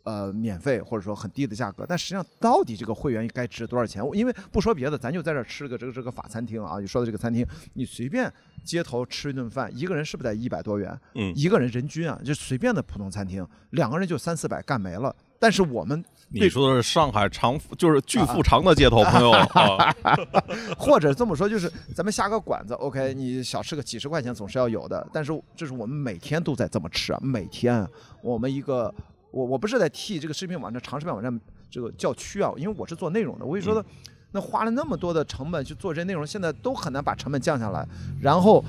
[0.07, 4.00] 呃，免费或者说很低的价格，但实际上到底这个会员该值多少钱？
[4.12, 7.44] 因为不说别的，咱就在这儿吃个这个这个法餐厅啊，你说的这个餐厅，
[7.74, 8.32] 你随便
[8.62, 10.96] 街头吃一顿饭，一个人是不是得一百多元？
[11.14, 15.12] 嗯一个人人均啊，就随便的普通餐厅，两个人就三四百干没了。
[15.40, 19.94] 但是我们你说的是上海长，就是巨富长的街头，朋友啊，
[20.78, 25.07] 或者这么说，就是咱们下个馆子，OK，你小吃个几十块钱总是要有的。
[25.12, 27.88] 但是这是我们每天都在这么吃啊，每天啊
[28.22, 28.92] 我们一个，
[29.31, 33.85] 我我不是在替这个视频网站、长视频网站这个叫屈啊，因为我是做内容的，我跟你说的，
[34.33, 37.87] 那花了那么多的成本去做这些内容，现在都很难把成本降下来，
[38.20, 38.64] 然后。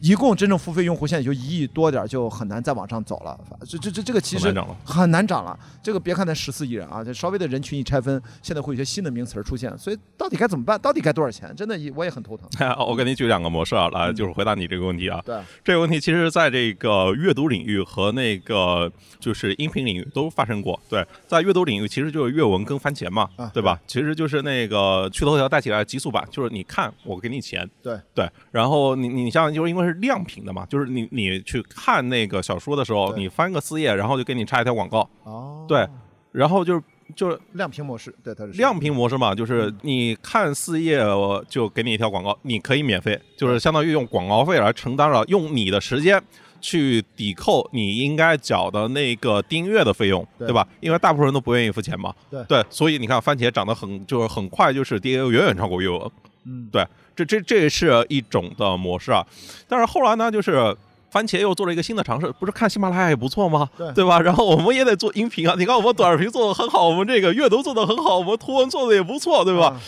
[0.00, 3.38] 一共真正付费用户现在就一亿多点儿，就很难再往上走了。
[3.66, 5.58] 这这这这个其实很难涨了。
[5.82, 9.76] 这个别看它十四亿人啊，这稍微的人群一拆分，现在会有些新的名词儿出现。
[9.78, 10.80] 所以到底该怎么办？
[10.80, 11.54] 到底该多少钱？
[11.54, 12.48] 真的我也很头疼。
[12.86, 15.20] 我给你举两个模式啊，来就是回答你这个问题啊。
[15.24, 20.80] 对，这个问题其实在这个阅读领域和那个就是音频领域都发生过。
[20.88, 23.78] 对，在阅读领域其实就是阅文跟番茄嘛，啊对吧？
[23.86, 35.86] 其实就是那个去头条带起来的极速版，就是你看我给你钱，对对，然后你你像就是因为是亮屏的嘛，就是你你去看那个小说的时候，你翻个四页，然后就给你插一条广告，哦，对，
[36.32, 36.82] 然后就是
[37.14, 46.22] 就是亮屏模式，对，它是亮屏模式嘛，就是你看四页我就给你一条广告，你可以免费，就是相当于用广告费来承担了用你的时间
[46.60, 50.46] 去抵扣你应该缴的那个订阅的费用，对。
[50.46, 50.66] 对吧？
[50.80, 52.14] 因为大部分人都不愿意付钱嘛。
[52.30, 52.62] 对。
[52.68, 56.10] 所以你看番茄涨得很，就是很快就是跌，远远超过阅文。
[56.44, 59.26] 嗯，对，这这这是一种的模式啊。
[59.68, 60.76] 但是后来呢，就是
[61.10, 63.68] 番茄又做了一个新的尝试，不是看喜马拉雅也不错吗？
[63.94, 64.20] 对吧？
[64.20, 65.54] 然后我们也得做音频啊。
[65.58, 69.80] 你看我们短视频做的很好，我们这个阅读做的很好，我们图文做的也不错，对吧？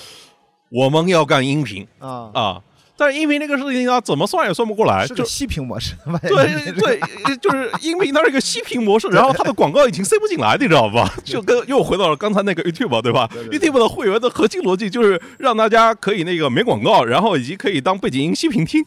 [0.69, 2.31] 我们要干音频啊？
[2.33, 2.63] 啊，啊。
[3.03, 11.13] 但是音频这个事情呢，怎么算也算不过来， 就是个息屏模式， 对对，就是音频它是一个息屏模式，然后它的广告已经塞不进来，你知道吧？
[11.25, 18.85] 就跟又回到了刚才那个 YouTube 对吧？YouTube 的会员的核心逻辑就是让大家可以那个没广告，然后以及可以当背景音息屏听。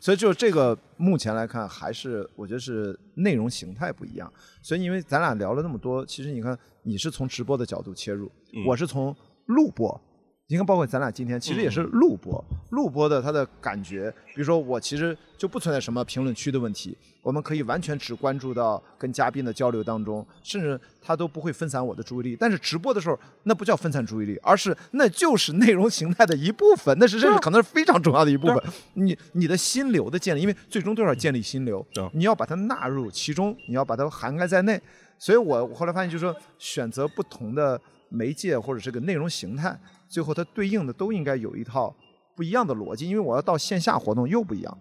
[0.00, 4.32] 所以就这个目前来看，还是我觉得是内容形态不一样。
[4.62, 9.14] 所以因为咱俩聊了那么多，其实你看你是从直播的角度切入，嗯我是从
[9.46, 10.00] 录播。
[10.46, 22.36] 你看，包括咱俩今天其实也是嗯录播，录播的它的感觉，比如说我其实就不存在什么评论区的问题，我们可以完全只关注到跟嘉宾的交流当中，甚至他都不会分散我的注意力。
[22.38, 28.62] 但是直播的时候，那不叫分散注意力，而是那就是内容形态的一部分，那是甚至可能是非常重要的一部分。
[28.92, 34.78] 你你的心流的建立，因为最终都要建立心流，你要把它纳入其中，你要把它涵盖在内。
[35.18, 37.80] 所以我我后来发现，就是说选择不同的
[38.10, 39.74] 媒介或者这个内容形态，
[40.14, 41.92] 最后它对应的都应该有一套
[42.36, 44.78] 不一样的逻辑，因为我要到线下活动又不一样。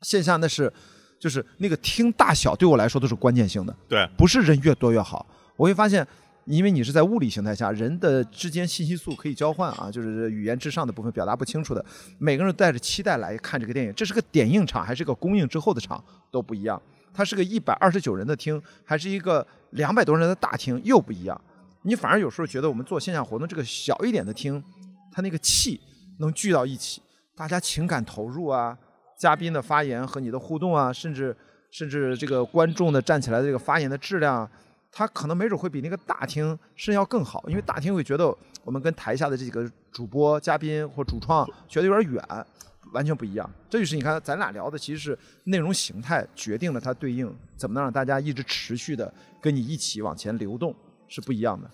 [0.00, 0.72] 线下那是
[1.20, 5.26] 就是那个厅大小对我来说都是关键性的，对，不是人越多越好。
[5.54, 6.06] 我会发现，
[6.46, 11.84] 因为你是在物理形态下，人的之间信息素可以交换啊，就是语言之上的部分表达不清楚的，
[12.16, 16.80] 每个人带着期待来看这个电影，这是个点映场还是个公映之后的场都不一样。
[17.12, 21.38] 它是个一百二十九人的厅，还是一个两百多人的大厅，又不一样。
[21.84, 24.62] 你反而有时候觉得我们做线下活动，这个小一点的厅，
[25.12, 25.78] 它那个气
[26.18, 27.02] 能聚到一起，
[27.36, 28.76] 大家情感投入啊，
[29.18, 31.36] 嘉宾的发言和你的互动啊，甚至
[31.70, 34.50] 甚至这个观众的站起来的这个发言的质量啊，
[34.90, 42.46] 他可能没准会比那个大厅甚要更好，因为大厅会觉得我们跟台下的这几个主播、嘉宾或主创觉得有点远，
[42.92, 43.48] 完全不一样。
[43.68, 50.74] 这就是你看咱俩聊的，其实是内容形态决定了它对应怎么能让大家一直持续的跟你一起往前流动
[51.08, 51.70] 是不一样的。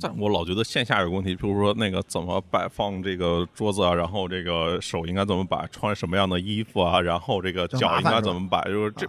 [0.00, 9.08] 但我老觉得线下有个问题，比如说那个怎么摆放这个桌子啊，然后这个手应该怎么摆，穿什么样的衣服啊，然后这个脚应该怎么摆，就是这。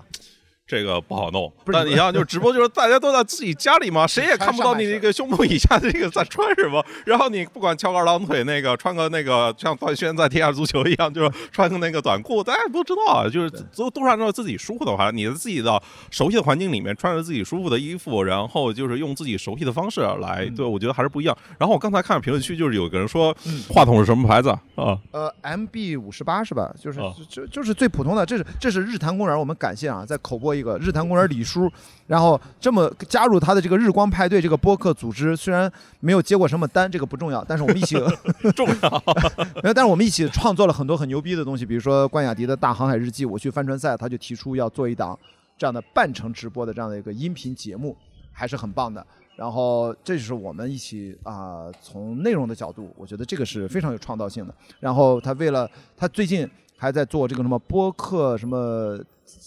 [0.70, 6.86] 这个不好弄，不是但你像就直播，就是大家都在自己家里嘛，谁也看不到你那个胸部以下这个在穿什么。
[7.08, 21.36] 然后你不管翘个二郎腿，那个穿个那个像段轩在天下足球一样，就是穿个那个短裤，大家都知道啊，就是都都是按照自己舒服的话，你的自己的熟悉的环境里面穿着自己舒服的衣服，然后就是用自己熟悉的方式来，对我觉得还是不一样。
[21.58, 23.36] 然后我刚才看评论区，就是有个人说
[23.70, 24.60] 话筒是什么牌子啊？
[24.76, 26.72] 啊呃，MB 五十八是吧？
[26.80, 31.72] 就是啊就就是最普通的，这是这是日坛公园，我们感谢啊，在口播一个日坛公园李叔，
[32.08, 37.96] 然后这么加入他的这个日光派对这个播客组织，虽然没有接过什么单，这个不重要，但是我们一起
[38.56, 39.04] 重要。
[39.64, 45.18] 没有，但是我们一起创作了很多很牛逼的东西，比如说关雅迪的大航海日记，我去帆船赛，他就提出要做一档
[45.58, 47.96] 这样的半程直播的这样的一个音频节目，
[48.32, 49.06] 还是很棒的。
[49.36, 54.54] 然后这就是我们一起啊、从内容的角度，我觉得这个是非常有创造性的。
[54.82, 56.46] 然后他为了他最近
[56.76, 59.00] 还在做这个什么播客什么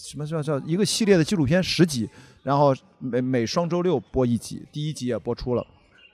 [0.03, 2.09] 什么叫叫一个系列的纪录片十集，
[2.43, 5.65] 然后每每双周六播一集，第一集也播出了，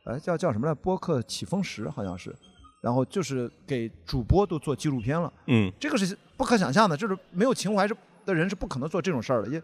[0.03, 0.73] 哎叫叫什么来？
[0.75, 2.35] 播客起风时好像是。
[2.81, 7.93] 然后就是给主播都做纪录片了，嗯，这个是不可想象的，就是没有情怀是
[8.25, 9.61] 的人是不可能做这种事儿的，也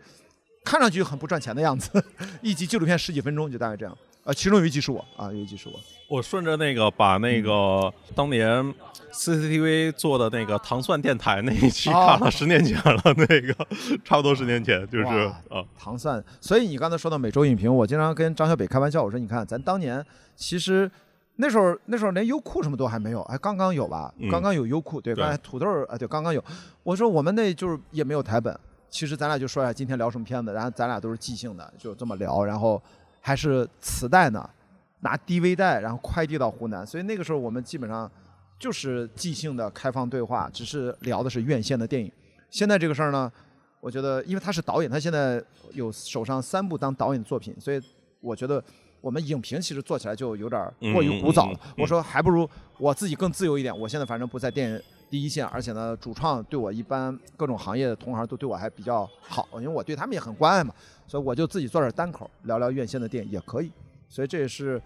[0.66, 2.04] 看上去很不赚钱的样子。
[2.44, 8.74] 一集纪录片十几分钟就大概这样，啊，其中有一集是我啊，有一集是我，我顺着那个把那个当年
[9.14, 13.54] CCTV 做的那个糖蒜电台那一期哦看了，十年前了，那个
[14.04, 15.06] 差不多十年前，就是
[15.50, 16.22] 啊，糖蒜。
[16.42, 20.06] 所以你刚才说到每周影评，我经常跟张小北开玩笑，我说你看咱当年
[20.36, 20.92] 其实。
[21.38, 24.10] 那时候那时候连优酷什么都还没有，哎，刚刚有吧？
[24.20, 26.42] 嗯刚刚有优酷，对，对刚才土豆啊，对，刚刚有。
[26.82, 28.58] 我说我们那就是也没有台本，
[28.90, 32.82] 其实咱俩就说一下今天聊什么片子，然后咱俩都是即兴的，就这么聊，然后
[33.26, 34.48] 还是磁带呢，
[35.00, 38.10] 拿 DV 带，然后快递到湖南，所以那个时候我们基本上
[38.60, 42.12] 就是即兴的开放对话，只是聊的是院线的电影。
[42.52, 43.32] 现在这个事儿呢，
[43.80, 47.82] 我觉得因为他是导演，他现在有手上三部当导演的作品，所以
[48.22, 48.64] 我觉得
[49.02, 50.62] 我们影评其实做起来就有点
[50.94, 51.60] 过于古早了。
[51.80, 52.48] 我说还不如
[52.78, 53.76] 我自己更自由一点。
[53.76, 60.72] 我现在反正不在电影第一线，而且呢，主创对我一般各种行业的同行都对我还比较好，因为我对他们也很关爱嘛，
[61.08, 63.72] 所以我就自己做点单口，聊聊院线的电影也可以。
[64.10, 64.82] 所以这也是。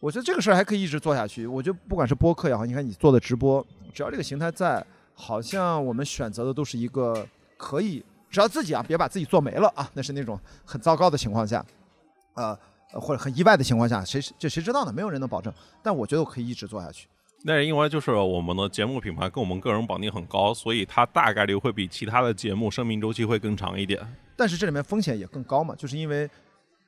[0.00, 1.46] 我觉得这个事儿还可以一直做下去。
[1.46, 4.84] 我觉得不管是播客也好，你看你做的直播，只要这个形态在，
[5.14, 7.26] 好像我们选择的都是一个
[7.56, 11.64] 可以，只要自己啊别把自己做没了啊，那是那种很糟糕的情况下，
[12.34, 12.54] 呃，
[13.00, 14.92] 或者很意外的情况下，谁这谁知道呢？
[14.92, 15.50] 没有人能保证。
[15.82, 17.08] 但我觉得我可以一直做下去。
[17.42, 24.06] 那是因为就是我们的节目品牌跟我们个人绑定很高，所以它大概率会比其他的节目生命周期会更长一点。
[24.36, 26.28] 但是这里面风险也更高嘛，就是因为，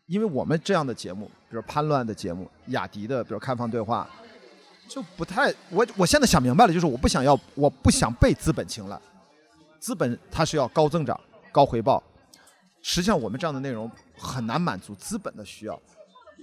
[0.06, 4.08] 因为我们这样的节目，比如叛乱的节目、雅迪的，比如开放对话，
[4.88, 8.98] 就不太，我我现在想明白了，就是我不想要，我不想被资本青睐，
[9.78, 11.18] 资本它是要高增长、
[11.52, 12.02] 高回报，
[12.82, 15.80] 实际上我们这样的内容很难满足资本的需要，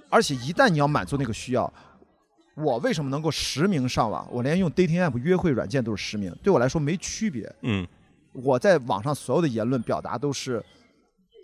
[0.09, 1.71] 而且一旦你要满足那个需要，
[2.55, 4.27] 我为什么能够实名上网？
[4.31, 7.53] 我连用 dating app 约会软件都是实名，对我来说没区别。
[7.61, 7.87] 嗯，
[8.31, 10.63] 我在网上所有的言论表达都是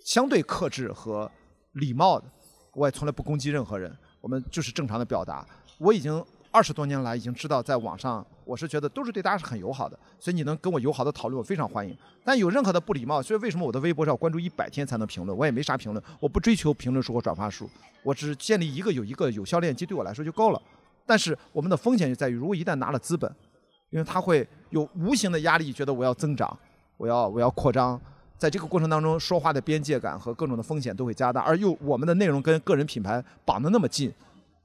[0.09, 1.29] 相对克制和
[1.73, 2.25] 礼貌的，
[2.73, 5.45] 我也从来不攻击任何人，我们就是正常的表达。
[5.77, 11.95] 我已经二十多年来已经知道，在网上我是觉得都是对大家是很友好的，所以你能跟我友好的讨论，我非常欢迎。
[12.23, 15.37] 但有任何的不礼貌，所以为什么我的微博是要关注一百天才能评论？
[15.37, 17.69] 我也没啥评论，我不追求评论数和转发数，
[18.01, 20.59] 我只建立一个有一个有效链接，对我来说就够了。
[21.05, 23.31] 但是我们的风险就在于，如果一旦拿了资本，
[23.91, 26.57] 因为它会有无形的压力，觉得我要增长，
[26.97, 28.01] 我要我要扩张，
[28.39, 34.11] 在这个过程当中，说话的边界感和各种的风险都会加大，而又我们的内容跟个人品牌绑得那么近，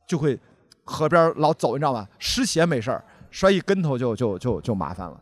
[0.06, 0.38] 就会
[0.84, 2.06] 河边老走，你知道吗？
[2.20, 5.20] 湿鞋没事儿，摔一跟头就就就就麻烦了。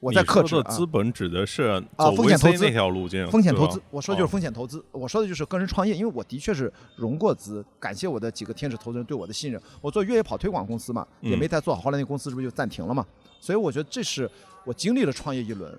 [0.00, 1.62] 我在克制资本指的是
[1.94, 9.62] 啊风险投资那条路径，风险投资，我说的就是哦风险投资，我说的就是个人创业，因为我的确是融过资，感谢我的几个天使投资人对我的信任。
[9.80, 13.06] 我做越野跑推广公司嘛，也嗯没太做好，后来那公司是不是就暂停了嘛？
[13.38, 14.28] 所以我觉得这是
[14.64, 15.72] 我经历了创业一轮，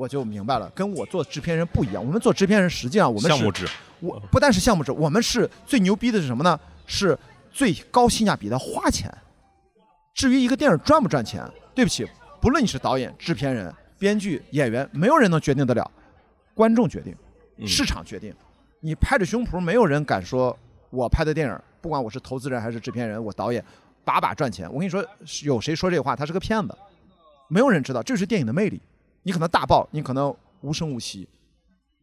[0.00, 2.02] 我就明白了，跟我做制片人不一样。
[2.02, 3.68] 我们做制片人，实际上我们是项目制，
[4.00, 6.58] 我不但是项目制，我们是最牛逼的是什么呢？
[6.86, 7.16] 是
[7.52, 9.12] 最高性价比的花钱。
[10.14, 12.08] 至于一个电影赚不赚钱，对不起，
[12.40, 15.90] 不论你是导演、制片人、编剧、演员，没有人能决定得了，
[16.54, 17.14] 观众决定，
[17.58, 18.34] 嗯市场决定。
[18.80, 23.62] 你拍着胸脯，没有人敢说我拍的电影，不管我是投资人还是制片人，我导演，
[24.02, 24.66] 把把赚钱。
[24.72, 25.04] 我跟你说，
[25.42, 26.74] 有谁说这话，他是个骗子，
[27.48, 28.80] 没有人知道，这是电影的魅力。
[29.22, 31.28] 你可能大爆，你可能无声无息。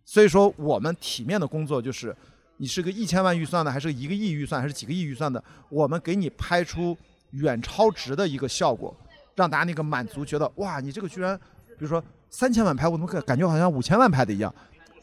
[0.05, 2.15] 所以说，我们体面的工作就是，
[2.57, 6.97] 你是个一千万预算的，还是一个亿预算，还是几个亿预算的，我们给你拍出
[7.32, 8.95] 远超值的一个效果，
[9.36, 11.38] 让大家那个满足，觉得哇，你这个居然，
[11.78, 14.53] 比如说三千万拍，我怎么感感觉好像五千万拍的一样？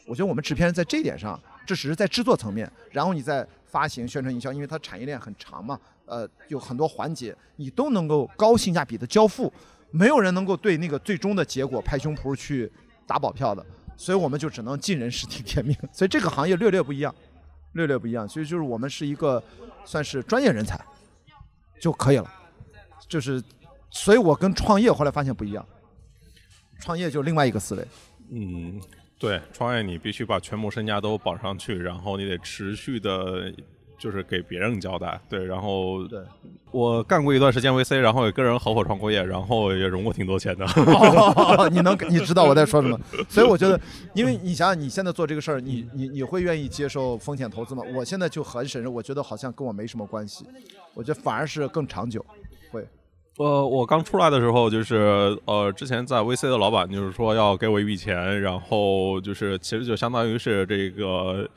[0.07, 9.51] 我觉得我们制片人在这一点上，这只是在制作层面，然后你在发行、宣传、营销，因为它产业链很长嘛，呃，有很多环节，你都能够高性价比的交付，
[9.95, 12.71] 没有人能够对那个最终的结果拍胸脯去
[13.07, 13.65] 打保票的。
[13.97, 17.15] 所以我们就只能尽人事听天命，所以这个行业略略不一样，
[17.75, 18.27] 略略不一样。
[18.27, 19.41] 所以就是我们是一个
[19.85, 20.77] 算是专业人才
[21.79, 22.29] 就可以了，
[23.07, 23.41] 就是，
[23.89, 25.65] 所以我跟创业后来发现不一样，
[26.81, 27.87] 创业就另外一个思维。
[28.31, 28.81] 嗯，
[29.17, 33.53] 对，创业你必须把全部身家都保上去，然后你得持续的。
[33.97, 36.19] 就是给别人交代，对，然后对，
[36.71, 40.65] 我干过一段时间 VC，然后也跟人合伙创过业，然后也融过挺多钱的。
[41.71, 42.99] 你能你知道我在说什么？
[43.29, 43.79] 所以我觉得，
[44.13, 47.83] 因为你想想你现在做这个事儿，你你你会愿意接受风险投资吗？
[47.93, 50.45] 我现在就很审慎，我觉得好像跟我没什么关系，
[50.93, 52.23] 我觉得反而是更长久。
[52.71, 52.85] 会，
[53.37, 61.49] 呃，我刚出来的时候，就是呃，之前在 VC 的老板就是说要给我一笔钱，然后就是其实就相当于是这个。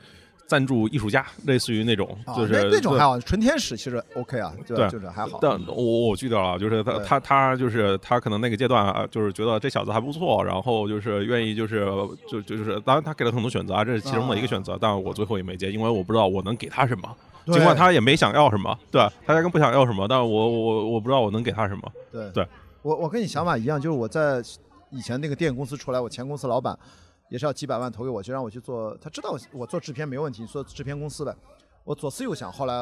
[0.49, 5.37] 赞助艺术家，类似于那种，就是那种还好，纯天使其实 OK 啊，对，就是还好。
[5.39, 11.85] 但我我记得了，就是他他他就是他可能那个阶段啊，就是觉得这小子还不错，然后就是愿意就是
[12.27, 21.91] 就就是当然他给了很多选择啊，这是其中的一个选择，但我最后也没接，因为我不知道我能给他什么，尽管他也没想要什么，对，他压根不想要什么，但我我我不知道我能给他什么。
[22.11, 22.47] 对，对。
[22.81, 24.41] 我我跟你想法一样，就是我在
[24.89, 26.75] 以前那个电影公司出来，我前公司老板。
[27.29, 28.97] 也是要几百万投给我，就让我去做。
[28.99, 31.35] 他知道我做制片没问题，做制片公司的。
[31.83, 32.73] 我左思右想，后来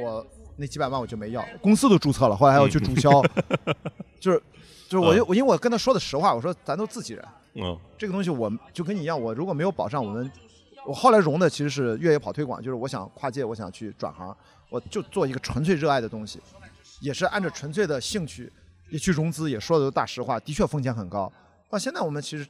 [0.00, 0.26] 我
[0.56, 3.22] 那几百万我就没要，公司都注册了，后来还要去注销。
[4.18, 4.42] 就是
[4.88, 7.24] 就是我就我因为我跟他说的实话，我说咱都自己人。
[7.54, 7.78] 嗯。
[7.98, 10.30] 这个东西我就跟你一样，我如果没有保障，我们
[10.84, 14.36] 我后来融的其实是越野跑推广，就是我想跨界，我想去转行，
[14.70, 16.40] 我就做一个纯粹热爱的东西，
[17.00, 18.52] 也是按照纯粹的兴趣
[18.88, 21.32] 也去融资，也说的都大实话，的确风险很高。
[21.68, 22.46] 到现在我们其实。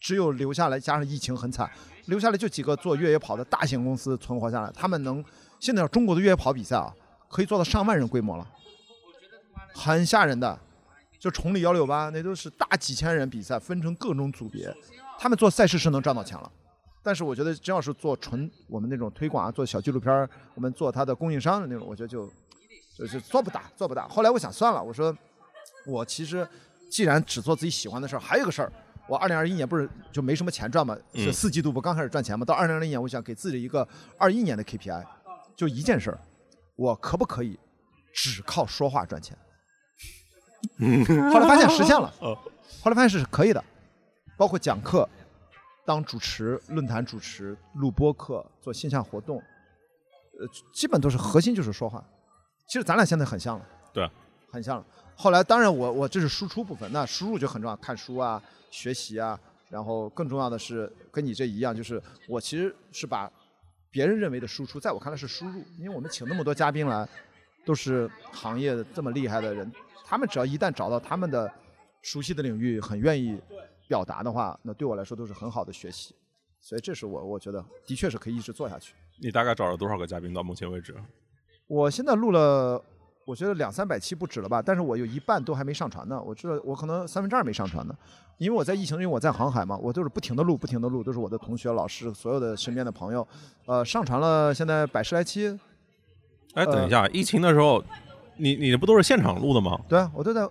[0.00, 1.70] 只有留下来，加上疫情很惨，
[2.06, 4.70] 留下来就几个做越野跑的大型公司存活下来。
[4.74, 5.24] 他们能
[5.58, 6.94] 现在中国的越野跑比赛啊，
[7.28, 8.46] 可以做到上万人规模了，
[9.74, 10.58] 很吓人的。
[11.20, 14.72] 就崇礼幺六八，那都是大几千人比赛，分成各种组别。
[15.18, 16.48] 他们做赛事是能赚到钱了，
[17.02, 22.30] 但是我觉得真要是做纯我们那种推广啊，做小纪录片，我们做它的供应商的那种，我觉得就
[22.96, 24.06] 就是做不大，做不大。
[24.06, 25.12] 后来我想算了，我说
[25.84, 26.48] 我其实
[26.88, 28.72] 既然只做自己喜欢的事儿，还有个事儿。
[29.08, 30.96] 我二零二一年不是就没什么钱赚嘛？
[31.14, 32.44] 是四季度不刚开始赚钱嘛？
[32.44, 33.86] 到二零二零年，我想给自己一个
[34.18, 35.04] 二一年的 KPI，
[35.56, 36.20] 就一件事儿，
[36.76, 37.58] 我可不可以
[38.12, 39.36] 只靠说话赚钱？
[41.32, 43.64] 后来发现实现了， 后来发现是可以的，
[44.36, 45.08] 包括讲课、
[45.86, 52.04] 当主持、论坛主持、录播课、做线下活动，呃，基本都是核心就是说话。
[52.66, 54.10] 其实咱俩现在很像了，对，
[54.52, 54.84] 很像了。
[55.16, 58.42] 后来当然我我这是输出部分，那输入就很重要，看书啊。
[58.70, 59.38] 学习啊，
[59.68, 63.30] 然后更重要的是跟你这一样，就是我其实是把
[63.90, 67.08] 别人认为的输出，在我看来是输入，因为我们请那么多嘉宾来，
[67.64, 69.70] 都是行业这么厉害的人，
[70.04, 71.50] 他们只要一旦找到他们的
[72.02, 73.40] 熟悉的领域，很愿意
[73.88, 76.14] 表达的话，那对我来说都是很好的学习，
[76.60, 78.94] 所以这是我我觉得的确是可以一直做下去。
[79.20, 80.94] 你大概找了多少个嘉宾到目前为止？
[81.66, 82.82] 我现在录了。
[83.28, 86.18] 我觉得两三百期不止了吧，但是我有一半都还没上传呢。
[86.24, 87.94] 我知道我可能三分之二没上传呢，
[88.38, 93.28] 因为我在疫情，因为我在航海嘛，我都是不停的录，不停的录，都是我的同学、老师、所有的身边的朋友，
[93.66, 95.54] 呃，上传了现在百十来期。
[96.54, 97.84] 哎，等一下，疫情的时候，
[98.38, 99.78] 你你不都是现场录的吗？
[99.86, 100.48] 对啊，我都在。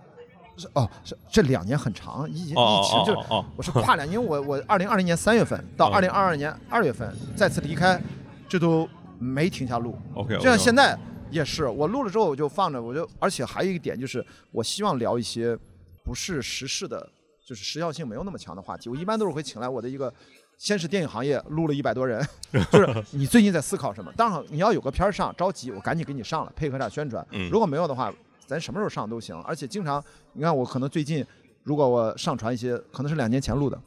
[0.56, 3.12] 是哦，是这两年很长，疫疫情就
[3.56, 8.00] 我是跨两年，我我二零二零年三月份到二零二二年二月份再次离开，
[8.48, 9.96] 这都没停下录。
[10.14, 10.96] OK，就像现在。
[11.30, 15.56] 也是，我录了之后我就放着，我就而且还有一点就是，我希望聊一些
[16.02, 17.06] 不是时事的，
[17.46, 18.88] 就是时效性没有那么强的话题。
[18.88, 20.12] 我一般都是会请来我的一个，
[20.56, 22.26] 先是电影行业录了一百多人，
[22.72, 24.10] 就是你最近在思考什么？
[24.16, 27.26] 当然你要有个片儿上，着急我赶紧给你上了，配合点宣传。
[27.50, 28.12] 如果没有的话，
[28.46, 29.36] 咱什么时候上都行。
[29.42, 30.02] 而且经常，
[30.32, 31.24] 你看我可能最近，
[31.62, 33.78] 如果我上传一些，可能是两年前录的，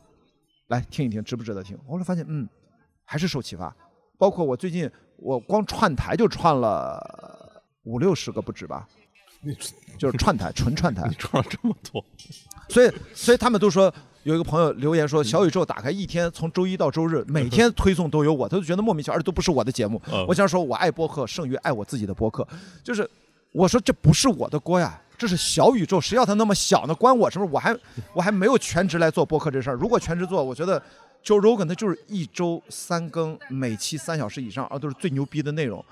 [0.67, 1.75] 来听一听，值不值得听？
[1.89, 2.47] 后来发现，嗯，
[3.03, 3.75] 还是受启发。
[4.19, 4.89] 包括我最近。
[5.23, 7.20] 我光串台就串了
[7.83, 8.87] 五六十个不止吧，
[9.41, 9.55] 你
[9.97, 12.03] 就是串台，纯串台， 串了这么多，
[12.69, 20.01] 所以所以他们都说有一个朋友留言说，小宇宙打开一天，从周一到周日，每天推送都有我，他就觉得莫名其妙，而且都不是我的节目。
[20.11, 22.47] 嗯我想说，我爱播客胜于爱我自己的播客，
[22.83, 23.09] 就是
[23.51, 26.93] 我说这不是我的锅呀，这是小宇宙，谁要它那么小呢？
[26.93, 27.51] 关我什么事？
[27.51, 27.75] 我还
[28.13, 29.73] 我还没有全职来做播客这事儿。
[29.75, 30.79] 如果全职做，我觉得
[31.25, 35.83] Joe Rogan 他就是一周三更，每期三小时以上，啊都是最牛逼的内容。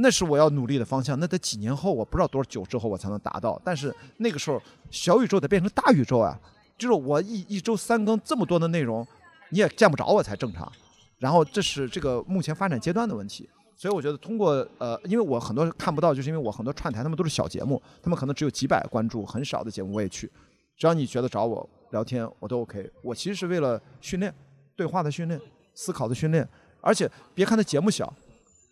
[0.00, 1.18] 那是我要努力的方向。
[1.18, 3.60] 那得几年后，我不知道多久之后我才能达到。
[3.64, 6.38] 但是那个时候，小宇宙得变成大宇宙啊！
[6.78, 9.06] 就是我一一周三更这么多的内容，
[9.50, 10.70] 你也见不着我才正常。
[11.18, 13.48] 然后这是这个目前发展阶段的问题。
[13.76, 20.30] 所以我觉得通过呃，因为我很多看不到，就是因为我很多串台他们都是小节目，他们可能只有几百关注，很少的节目我也去。
[20.76, 22.90] 只要你觉得找我聊天，我都 OK。
[23.02, 24.34] 我其实是为了训练，
[24.76, 25.40] 对话的训练，
[25.74, 26.46] 思考的训练。
[26.80, 28.10] 而且别看他节目小，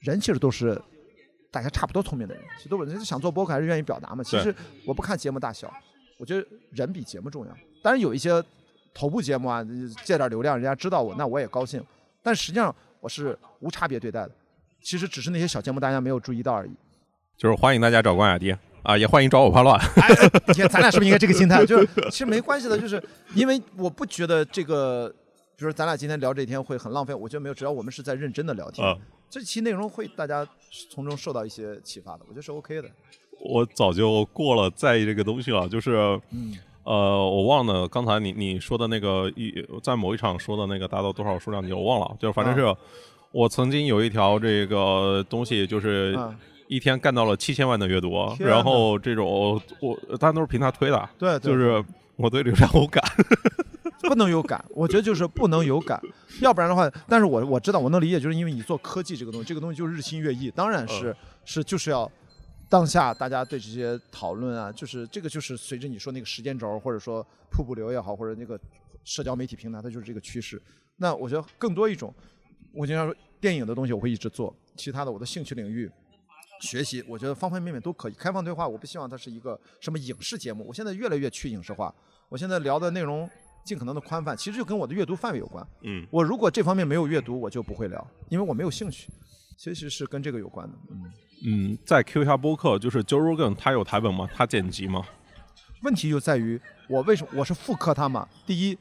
[0.00, 0.80] 人其实都是
[1.50, 4.22] 大家差不多聪明的人，其实都是想做播客还是愿意表达嘛。
[4.22, 4.54] 其实
[4.86, 5.72] 我不看节目大小，
[6.18, 7.52] 我觉得人比节目重要。
[7.82, 8.42] 当然有一些
[8.92, 9.64] 头部节目啊，
[10.04, 11.82] 借点流量，人家知道我，那我也高兴。
[12.22, 14.30] 但实际上我是无差别对待的，
[14.82, 16.70] 其实只是那些小节目大家没有注意到而已。
[17.36, 19.78] 就是欢迎大家找关雅迪啊，也欢迎找我叛乱。
[19.96, 20.08] 哎，
[20.48, 21.64] 你看咱俩是不是应该这个心态？
[21.64, 23.02] 就是其实没关系的，就是
[23.34, 25.08] 因为我不觉得这个，
[25.56, 28.96] 比如说咱俩今天聊这一天会很浪费，我觉得没有，只要我们是在认真的聊天，啊
[29.30, 30.46] 这期内容会大家
[30.90, 32.88] 从中受到一些启发的，我觉得是 OK 的。
[33.40, 36.56] 我早就过了在意这个东西了，就是，嗯。
[36.84, 39.52] 呃，我忘了刚才你你说的那个一
[39.82, 42.74] 在某一场说的那个达到多少数量级，我忘了，就是反正是
[43.30, 46.34] 我曾经有一条这个东西，就是嗯，
[46.66, 48.08] 一天干到了七千万的阅读，
[48.38, 51.84] 天然后这种我当然都是凭他推的，对，对就是
[52.16, 53.04] 我对流量无感，
[54.08, 56.00] 不能有感， 我觉得就是不能有感，
[56.40, 62.10] 要不然的话，但是我我知道我能理解，就是因为你做科技这个东西，这个东西就是日新月异，当然是、是就是要
[62.68, 68.58] 当下大家对这些讨论啊，就是这个就是随着你说那个时间轴，或者说瀑布流也好，或者那个
[69.04, 70.60] 社交媒体平台，它就是这个趋势。
[70.96, 72.12] 那我觉得更多一种，
[72.72, 75.90] 我经常说电影的东西我会一直做，其他的我的兴趣领域。
[76.60, 78.12] 学习，我觉得方方面面都可以。
[78.14, 80.66] 开放对话，我不希望它是一个什么影视节目。
[80.66, 81.94] 我现在越来越去影视化，
[82.28, 83.30] 我现在聊的内容
[83.64, 85.66] 尽可能的宽泛，其实就跟我的阅读范围有关。
[85.82, 89.08] 嗯，我如果这方面没有阅读，我就不会聊，因为我没有兴趣。
[89.56, 90.74] 其实是跟这个有关的。
[90.90, 91.02] 嗯，
[91.44, 94.28] 嗯，再 Q 一下播客，就是 Joe Rogan 他有台本吗？
[94.32, 95.04] 他剪辑吗？
[95.82, 98.28] 问题就在于我为什么我是复刻他嘛？
[98.46, 98.78] 第一，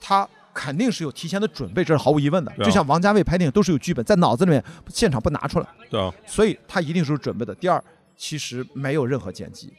[0.00, 2.50] 他肯定是有提前的准备，这是毫无疑问的。
[2.52, 5.68] 啊就像王家卫拍电影都是有剧本，在脑子里面现场不拿出来。
[5.90, 7.54] 对啊，所以他一定是有准备的。
[7.54, 7.82] 第二，
[8.16, 9.74] 其实没有任何剪辑，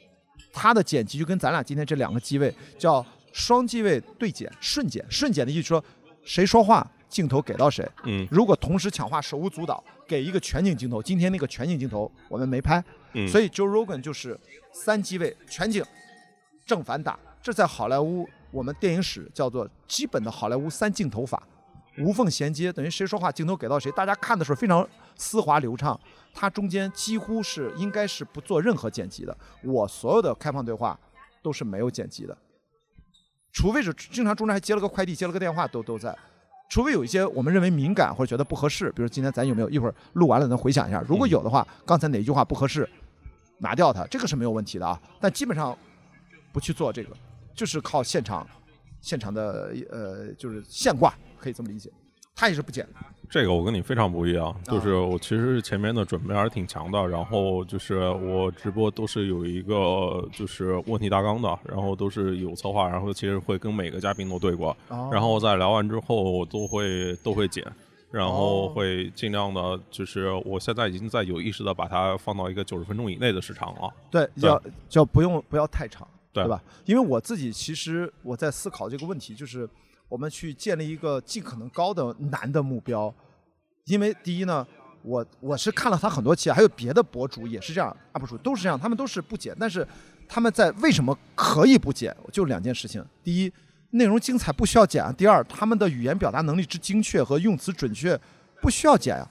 [0.54, 3.04] 他的剪辑就跟咱俩今天这两个机位叫
[3.36, 5.06] 双机位对剪、瞬剪。
[5.10, 5.84] 瞬剪的意思说，
[6.24, 7.86] 谁说话镜头给到谁。
[8.06, 12.82] 嗯如果同时抢话手舞足蹈，给一个全景镜头，今天那个全景镜头我们没拍，
[13.12, 14.40] 嗯，所以 Joe Rogan 就是
[14.72, 15.84] 三机位全景
[16.66, 21.44] 正反打，这在好莱坞我们电影史叫做基本的好莱坞三镜头法，
[21.98, 26.00] 无缝衔接，等于谁说话镜头给到谁，大家看的时候非常丝滑流畅。
[26.34, 30.98] 它中间几乎是应该是不做任何剪辑的，我所有的开放对话
[31.42, 32.38] 都是没有剪辑的，
[33.56, 36.14] 除非是经常中间还接了个快递、接了个电话都都在。
[36.68, 42.88] 除非有一些我们认为敏感或者觉得不合适，比如今天咱有没有一会儿录完了能回想一下，如果有的话，刚才哪句话不合适，
[43.60, 45.02] 拿掉它，这个是没有问题的啊。
[45.22, 45.78] 但基本上
[46.52, 47.16] 不去做这个，
[47.54, 48.46] 就是靠现场
[49.00, 51.90] 现场的呃，就是现挂，可以这么理解。
[52.36, 52.86] 他也是不剪，
[53.30, 67.66] 这个我跟你非常不一样，啊就是我其实前面的准备还是挺强的，然后就是我直播都是有一个就是问题大纲的，然后都是有策划，然后其实会跟每个嘉宾都对过，哦然后在聊完之后我都会都会剪。
[68.12, 73.94] 然后哦会尽量的，就是我现在已经在有意识的把它放到一个九十分钟以内的时长了。
[74.10, 74.62] 对，要
[74.92, 76.64] 要不用不要太长，对对吧？
[76.86, 79.68] 因为我自己其实我在思考这个问题，就是
[80.16, 83.14] 我们去建立一个尽可能高的难的目标。
[83.84, 84.66] 因为第一呢，
[85.02, 89.86] 我我是看了他很多期，还有别的博主也是这样，UP 主都是这样，他们都是不剪，但是
[90.26, 92.16] 他们在为什么可以不剪？
[92.32, 93.52] 就两件事情：第一，
[93.90, 98.18] 内容精彩不需要剪啊；第二，他们的语言表达能力之精确和用词准确
[98.62, 99.30] 不需要剪啊。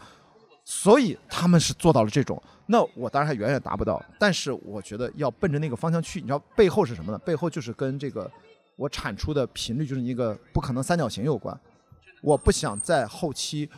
[0.67, 2.41] 所以他们是做到了这种。
[2.67, 6.21] 那我当然还远远达不到，但是我觉得要奔着那个方向去。
[6.21, 7.19] 你知道背后是什么呢？
[7.19, 8.31] 背后就是跟这个
[8.77, 11.59] 我产出的频率，就是一个不可能三角形有关。
[12.23, 13.69] 我不想在后期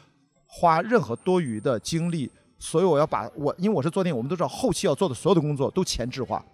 [0.47, 6.45] 花任何多余的精力，所以我要把我，因为我是做电影，我们都知道后期要做的所有的工作都前置化。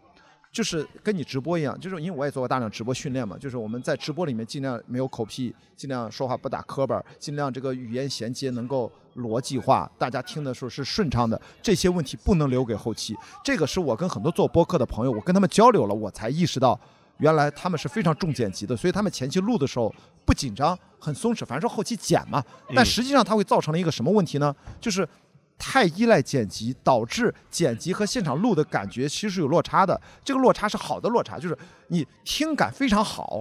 [0.50, 11.40] 就是跟你直播一样，就是因为我也做过大量直播训练嘛，就是我们在直播里面尽量没有口癖，尽量说话不打磕巴，尽量这个语言衔接能够逻辑化，大家听的时候是顺畅的。
[11.62, 16.78] 这些问题不能留给后期，这个是我跟很多做播客的朋友，我跟他们交流了，我才意识到，
[17.22, 19.94] 原来他们是非常重剪辑的，所以他们前期录的时候
[20.26, 22.44] 不紧张，很松弛，反正是后期剪嘛。
[22.74, 24.52] 但实际上它会造成了一个什么问题呢？
[24.80, 25.08] 就是
[25.56, 29.98] 太依赖剪辑，导致剪辑和现场录的感觉其实是有落差的。
[30.24, 31.56] 这个落差是好的落差，就是
[31.86, 33.40] 你听感非常好，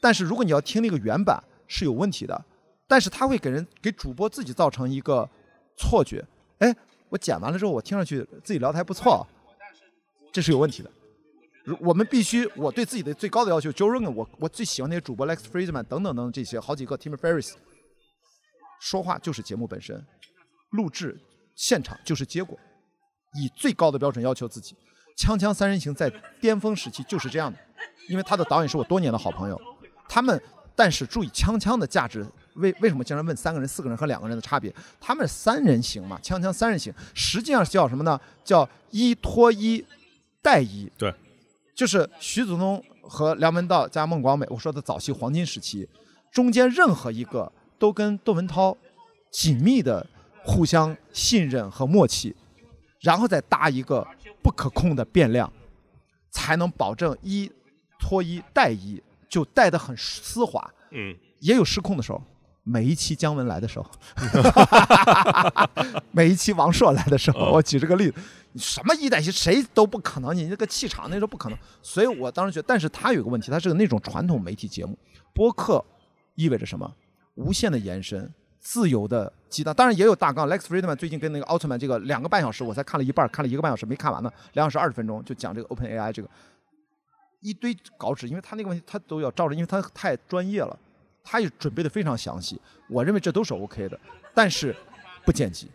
[0.00, 2.44] 但是如果你要听那个原版是有问题的。
[2.86, 5.28] 但是它会给人给主播自己造成一个
[5.76, 6.26] 错觉，
[6.58, 6.74] 哎，
[7.08, 9.24] 我剪完了之后我听上去自己聊的还不错，
[10.32, 10.90] 这是有问题的。
[11.80, 17.52] 我们必须，我对自己的最高的要求，Joe Rogan，我我最喜欢那些主播 Lex Friedman 等等等这些好几个 Tim Ferriss，
[18.80, 20.04] 说话就是节目本身，
[20.70, 21.18] 录制
[21.54, 22.58] 现场就是结果，
[23.34, 24.74] 以最高的标准要求自己。
[25.16, 26.10] 锵锵三人行在
[26.40, 27.58] 巅峰时期就是这样的，
[28.08, 29.60] 因为他的导演是我多年的好朋友，
[30.08, 30.42] 他们
[30.74, 32.26] 但是注意锵锵的价值。
[32.56, 34.74] 为为什么经常问三个人、四个人和两个人的差别？
[35.00, 38.20] 他们三人行嘛，锵锵三人行，实际上叫什么呢？
[38.44, 39.82] 叫一拖一
[40.42, 40.90] 带一。
[40.98, 41.14] 对，
[41.80, 45.88] 就是徐祖东和梁文道加孟广美，我说的早期黄金时期，
[46.30, 48.76] 中间任何一个都跟窦文涛
[49.30, 50.06] 紧密的
[50.44, 52.36] 互相信任和默契，
[53.00, 54.06] 然后再搭一个
[54.42, 55.50] 不可控的变量，
[56.30, 57.50] 才能保证一
[57.98, 60.70] 脱一带一，就带得很丝滑。
[60.90, 62.22] 嗯，也有失控的时候。
[62.62, 63.90] 每一期姜文来的时候，
[66.12, 68.14] 每一期王朔来的时候，我举这个例子，
[68.56, 71.58] 什么一代戏谁都不可能，你那个气场那时候不可能。
[71.82, 74.96] 所以我当时觉得，但是他有个问题，他是个那种传统媒体节目，
[75.32, 75.84] 播客
[76.34, 76.94] 意味着什么？
[77.34, 80.46] 无限的延伸，自由的激荡，当然也有大纲。
[80.46, 86.28] Lex Friedman 最近跟那个奥特曼这个两个半小时，我才看了一半，看了一个半小时没看完呢，两小时二十分钟就讲这个 Open AI 这个
[87.40, 90.78] 一堆稿纸，因为他那个问题他都要照着，因为他太专业了。
[91.22, 93.98] 他也准备的非常详细，我认为这都是 OK 的，
[94.34, 94.74] 但是
[95.24, 95.68] 不剪辑，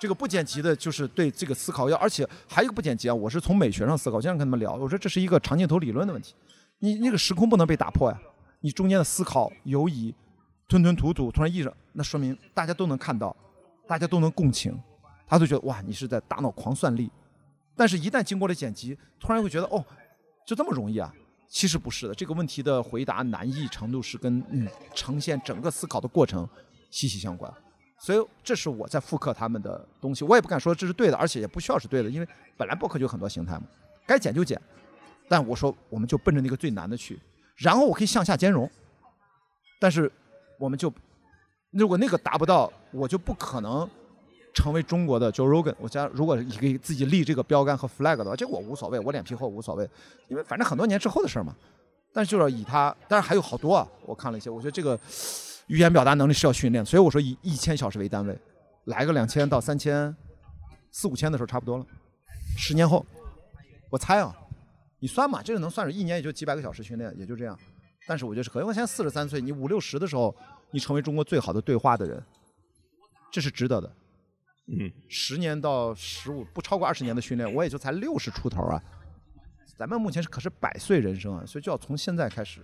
[0.00, 6.34] 这个不剪辑的就是对这个思考要，而且还有一个不剪辑啊，我是从美学上思考，经常跟他们聊，我说这是一个长镜头理论的问题，
[6.78, 8.20] 你那个时空不能被打破呀，
[8.60, 10.14] 你中间的思考游移，
[10.68, 13.34] 吞吞吐吐，突然意识，那说明大家都能看到，
[13.86, 14.78] 大家都能共情，
[15.26, 17.10] 他就觉得哇，你是在大脑狂算力，
[17.74, 19.84] 但是一旦经过了剪辑，突然会觉得哦，
[20.46, 21.12] 就这么容易啊。
[21.48, 26.48] 其实不是的，这个问题的回答难易程度是跟嗯呈现整个思考的过程
[26.90, 27.52] 息息相关，
[27.98, 33.62] 所以这是我在复刻他们的东西，我也不敢说这是对的，而且也不需要是对的，因为本来博客就很多形态嘛，
[34.06, 34.60] 该剪就剪，
[35.28, 37.18] 但我说我们就奔着那个最难的去，
[37.56, 38.70] 然后我可以向下兼容，
[39.78, 40.10] 但是
[40.58, 40.92] 我们就
[41.70, 43.88] 如果那个达不到，我就不可能。
[44.56, 49.86] 成为中国的 Joe Rogan，我家如果你给自己立这个标杆和 flag 的话，这我无所谓，我脸皮厚无所谓，
[50.28, 51.54] 因为反正很多年之后的事儿嘛。
[52.10, 54.98] 但是就是以他，但是还有好多啊，我看了一些，我觉得这个
[55.66, 58.34] 语言表达能力是要训练，所以我说以一千小时为单位，
[58.84, 60.16] 来个两千到三千、
[60.90, 61.84] 四五千的时候差不多了。
[62.56, 63.04] 十年后，
[63.90, 64.34] 我猜啊，
[65.00, 67.58] 你算嘛，这个能算是一年也就几百个小时训练，也就这样。
[68.06, 70.34] 但是我觉得是可以，我现在四十三岁，你五六十的时候，
[70.70, 72.22] 你成为中国最好的对话的人，
[73.30, 73.92] 这是值得的。
[74.68, 78.82] 嗯，十年到十五不超过二十年的训练，我也就才六十出头啊。
[79.76, 82.60] 咱们目前是可是百岁人生啊，所以就要从现在开始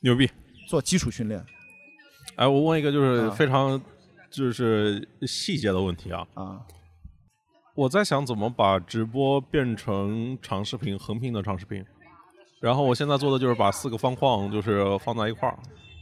[0.00, 0.28] 牛逼
[0.66, 1.44] 做基础训练。
[2.36, 3.80] 哎，我问一个就是非常
[4.30, 6.60] 就是细节的问题啊啊！
[7.74, 11.84] 我在想怎么把直播变成长视频，横屏的长视频。
[12.60, 15.56] 然后我现在做的就是把四个方框就是放在一块儿。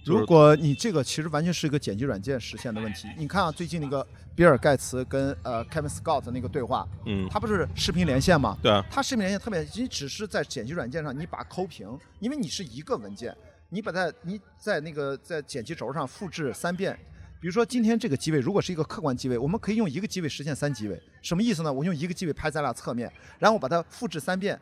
[0.06, 3.08] 如果你这个其实完全是一个剪辑软件实现的问题。
[3.16, 8.56] 你看啊，最近那个比尔盖茨跟呃 Kevin Scott 的那个对话，嗯，他不是视频连线吗？
[8.62, 11.88] 对啊，他视频连线特别，你只是在剪辑软件上，你把抠屏，
[12.20, 13.36] 因为你是一个文件，
[13.68, 16.96] 你把它你在那个在剪辑轴上复制三遍。
[17.38, 21.72] 比如说今天这个机位如果是一个客观机位，我们可以用一个机位实现三机位，什么意思呢？
[21.72, 24.58] 我用一个机位拍咱俩侧面，然后把它复制三遍。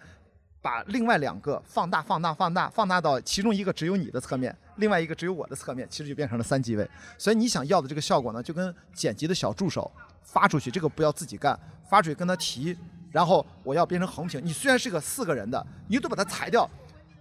[0.65, 6.91] 把另外两个放大、放大、放大、放大到其中一个只有你的侧面，另外一个只有我的侧面，其实就变成了三机位。
[7.19, 9.93] 所以你想要的这个效果呢，就跟剪辑的小助手
[10.23, 11.55] 发出去，这个不要自己干，
[11.87, 12.75] 发出去跟他提，
[13.13, 14.41] 然后我要变成横屏。
[14.43, 16.67] 你虽然是个四个人的，你都把它裁掉，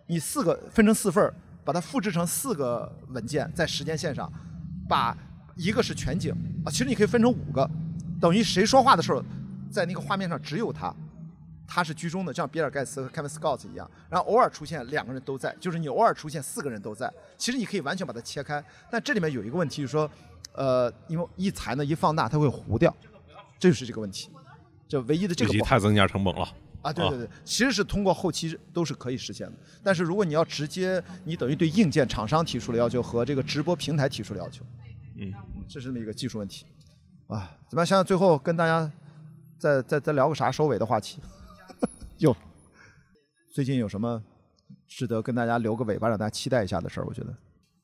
[0.08, 1.34] 你四个分成四份，
[1.66, 4.32] 把它复制成四个文件在时间线上，
[4.88, 5.14] 把
[5.58, 6.34] 一个是全景
[6.66, 7.70] 啊，其实你可以分成五个，
[8.22, 9.22] 等于谁说话的时候，
[9.70, 10.96] 在那个画面上只有他。
[11.68, 17.12] 他是居中的，像比尔盖茨和 Kevin Scott 一样，然后偶尔出现两个人都在，就是你偶尔出现四个人都在。
[17.38, 20.10] 其实你可以完全把它切开，但这里面有一个问题，就是说，
[20.54, 22.96] 呃，因为一裁呢一放大它会糊掉，
[23.58, 24.30] 这就是这个问题。
[24.88, 26.48] 这唯一的这个太增加成本了
[26.84, 26.94] 啊！
[26.94, 34.64] 对对对，其实是通过后期都是可以实现的，但是如果你要直接，你等于对硬件厂商提出了要求和这个直播平台提出了要求，
[35.16, 35.34] 嗯，
[35.68, 36.66] 这是那么一个技术问题。
[37.28, 37.86] 啊，怎么样？
[37.86, 38.92] 想想最后跟大家
[39.58, 41.20] 再再再聊个啥收尾的话题？
[42.24, 42.34] 有，
[43.52, 44.24] 最近有什么
[44.88, 47.06] 值得跟大家留个尾巴，让大家期待一下的事儿。
[47.06, 47.36] 我觉得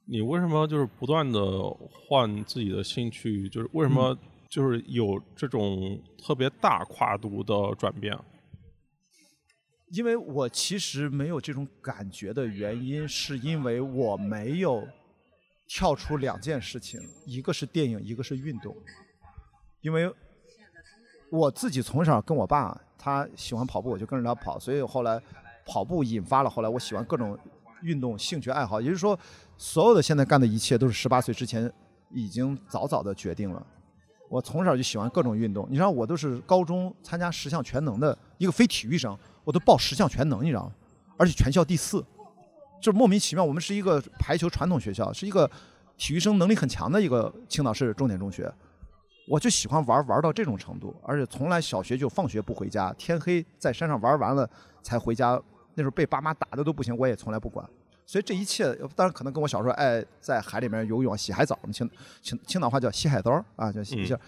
[0.06, 1.42] 你为什么就是不断的
[1.92, 3.50] 换自己的兴趣？
[3.50, 4.18] 就是为什么
[4.48, 8.18] 就是有这种特别大跨度的转变？
[9.92, 14.88] 因为我其实没有这种感觉的原因，是因为我没有
[15.68, 18.74] 跳出两件事情，一个是电影，一个是运动。
[19.82, 20.10] 因为
[21.30, 25.20] 我自己从小跟我爸，他喜欢跑步，我就跟着他跑，所以后来
[25.66, 27.36] 跑步引发了后来我喜欢各种
[27.82, 28.82] 运动兴趣爱好。
[28.82, 29.18] 也就是说，
[29.58, 31.72] 所有的现在干的一切都是十八岁之前
[32.12, 33.66] 已经早早的决定了。
[34.28, 39.18] 我从小就喜欢各种运动，你知道，我都是高中参加十项全能的一个非体育生。
[39.44, 40.72] 我都报十项全能，你知道吗？
[41.18, 42.06] 而且全校第四，
[42.80, 43.44] 就莫名其妙。
[43.44, 45.50] 我们是一个排球传统学校，是一个
[45.98, 48.54] 体育生能力很强的一个青岛市重点中学。
[49.30, 54.50] 我就喜欢玩玩到这种程度，而且从来小学就放学不回家，天黑在山上玩完了
[54.82, 55.40] 才回家。
[55.76, 57.64] 那时候被爸妈打的都不行，我也从来不管。
[58.08, 61.88] 所以这一切，当然可能跟我小时候爱在海里面游泳、洗海澡，青
[62.24, 64.20] 青青岛话叫洗海刀啊，叫洗一下。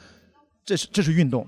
[0.64, 1.46] 这是这是运动。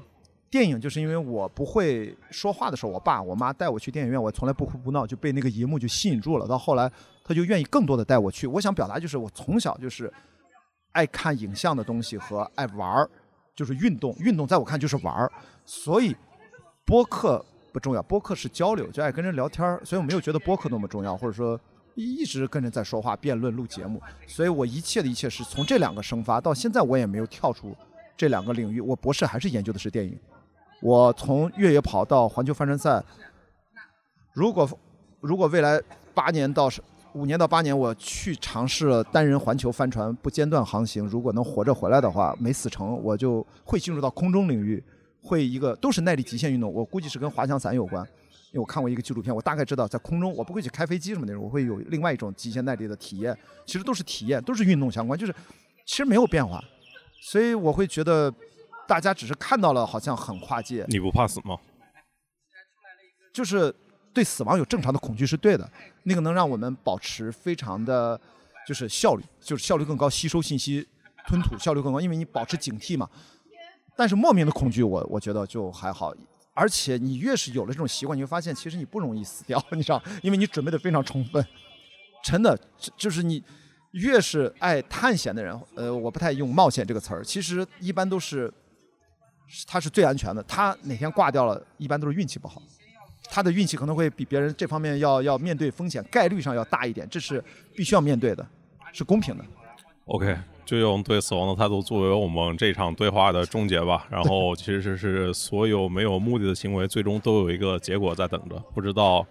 [0.50, 6.48] 电影就是因为我不会说话的时候，我爸我妈带我去电影院，我从来不哭不闹，就被那个荧幕就吸引住了。
[6.48, 6.92] 到后来，
[7.24, 8.48] 他就愿意更多的带我去。
[8.48, 10.12] 我想表达就是，我从小就是
[10.92, 13.10] 爱看影像的东西和爱玩儿，
[13.56, 14.16] 就是运动。
[14.20, 15.32] 运动在我看就是玩儿，
[15.66, 16.16] 所以
[16.86, 19.82] 播客不重要，播客是交流，就爱跟人聊天儿。
[19.84, 21.60] 所以我没有觉得播客那么重要，或者说
[21.96, 24.02] 一直跟人在说话、辩论、录节目。
[24.28, 27.76] 所以我一切的一切是从这两个生发，到现在我也没有跳出
[28.18, 28.82] 这两个领域。
[28.82, 30.18] 我博士还是研究的是电影。
[30.82, 33.04] 我从越野跑到环球帆船赛，
[34.34, 34.70] 如果
[35.22, 35.82] 如果未来
[36.14, 36.70] 八年到
[37.14, 44.84] 五年到八年，我去尝试了单人环球帆船不间断航行，如果能活着回来的话，没死成，我就会进入到空中领域，
[45.22, 48.04] 会一个都是耐力极限运动，我估计是跟滑翔伞有关，
[48.52, 55.34] 因为我看过一个纪录片，我大概知道在空中我不会去开飞机什么那种，我会有另外一种极限耐力的体验，其实都是体验，都是运动相关，就是
[55.86, 56.64] 其实没有变化，
[57.22, 58.34] 所以我会觉得。
[58.86, 60.86] 大家只是看到了，好像很跨界。
[60.90, 61.58] 你不怕死吗？
[63.34, 63.74] 就是
[64.14, 65.70] 对死亡有正常的恐惧是对的，
[66.04, 68.20] 那个能让我们保持非常的，
[68.68, 70.88] 就是效率，就是效率更高，吸收信息、
[71.28, 73.10] 吞吐效率更高，因为你保持警惕嘛。
[73.96, 76.14] 但是莫名的恐惧，我我觉得就还好。
[76.54, 81.46] 而且你越是有了这种习惯，你会发现其实你不容易死掉， 你知道，因为你准备的非常充分。
[82.24, 82.58] 真的，
[82.96, 83.44] 就是你
[83.92, 88.54] 越是爱探险的人，呃，我不太用冒险这个词儿，其实一般都是。
[89.68, 92.60] 他是最安全的，他哪天挂掉了，一般都是运气不好。
[93.34, 97.44] 他的运气可能会比别人这方面要要面对风险概率上要大一点，这是
[97.76, 98.46] 必须要面对的，
[98.92, 99.44] 是公平的。
[100.06, 104.06] OK，就用对死亡的态度作为我们这场对话的终结吧。
[104.12, 108.56] 然后 其实是所有没有目的的行为，最终都有一个结果在等着。
[108.72, 109.26] 不知道，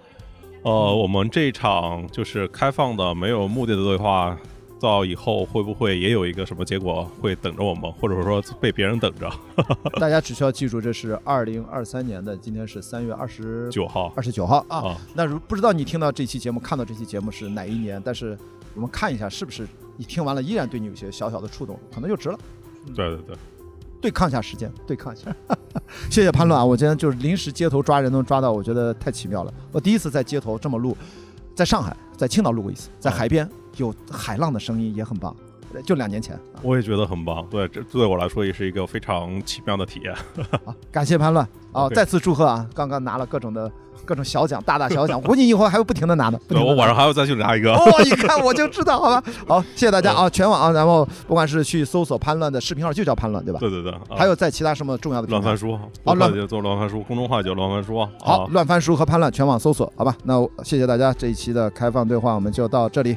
[0.65, 4.37] 呃，我们这场就是开放的没有目的的对话。
[4.83, 9.31] 到以后会不会也有一个什么结果会等着我们，或者说被别人等着？
[10.01, 14.99] 大家只需要记住，这是二零二三年的，今天是三月二十九号，二十九号啊。
[15.15, 18.37] 那如不知道你听到这期节目、看到这期节目是哪一年，但是
[18.75, 19.67] 我们看一下是不是
[19.97, 22.39] 你听完了依然对你有些小小的触动，可能就值了。
[22.95, 23.37] 对对对，
[24.01, 25.35] 对抗一下时间，对抗一下。
[26.11, 26.65] 谢谢潘乱啊！
[26.65, 29.55] 我今天就是临时街头抓人能抓到，我觉得太奇妙了。
[29.71, 30.97] 我第一次在街头这么录，
[31.55, 33.49] 在上海，在青岛录过一次，在海边。
[33.77, 35.35] 有海浪的声音也很棒，
[35.85, 37.47] 就两年前，我也觉得很棒。
[37.51, 40.15] 对，这对我来说也是一个非常奇妙的体验。
[40.65, 41.89] 好，感谢潘乱 啊！
[41.91, 42.67] 再次祝贺啊！
[42.75, 43.71] 刚刚拿了各种的
[44.05, 46.39] 各种小奖，大大小奖，估计以后还会不停的拿的。
[46.61, 47.73] 我晚上还要再去拿一个。
[47.73, 49.23] 哦，一看我就知道，好吧。
[49.49, 50.29] 好，谢谢大家啊！
[50.29, 53.59] 全网啊，然后不管是去搜索潘乱的视频号，就叫潘乱，对吧？
[53.59, 53.95] 对对对。
[54.11, 55.29] 还有在其他什么重要的？
[55.29, 58.07] 乱翻书啊，乱做乱翻书，公众号叫乱翻书。
[58.21, 60.15] 好，乱翻书和潘乱全网搜索，好吧？
[60.25, 63.17] 那谢谢大家，这一期的开放对话我们就到这里，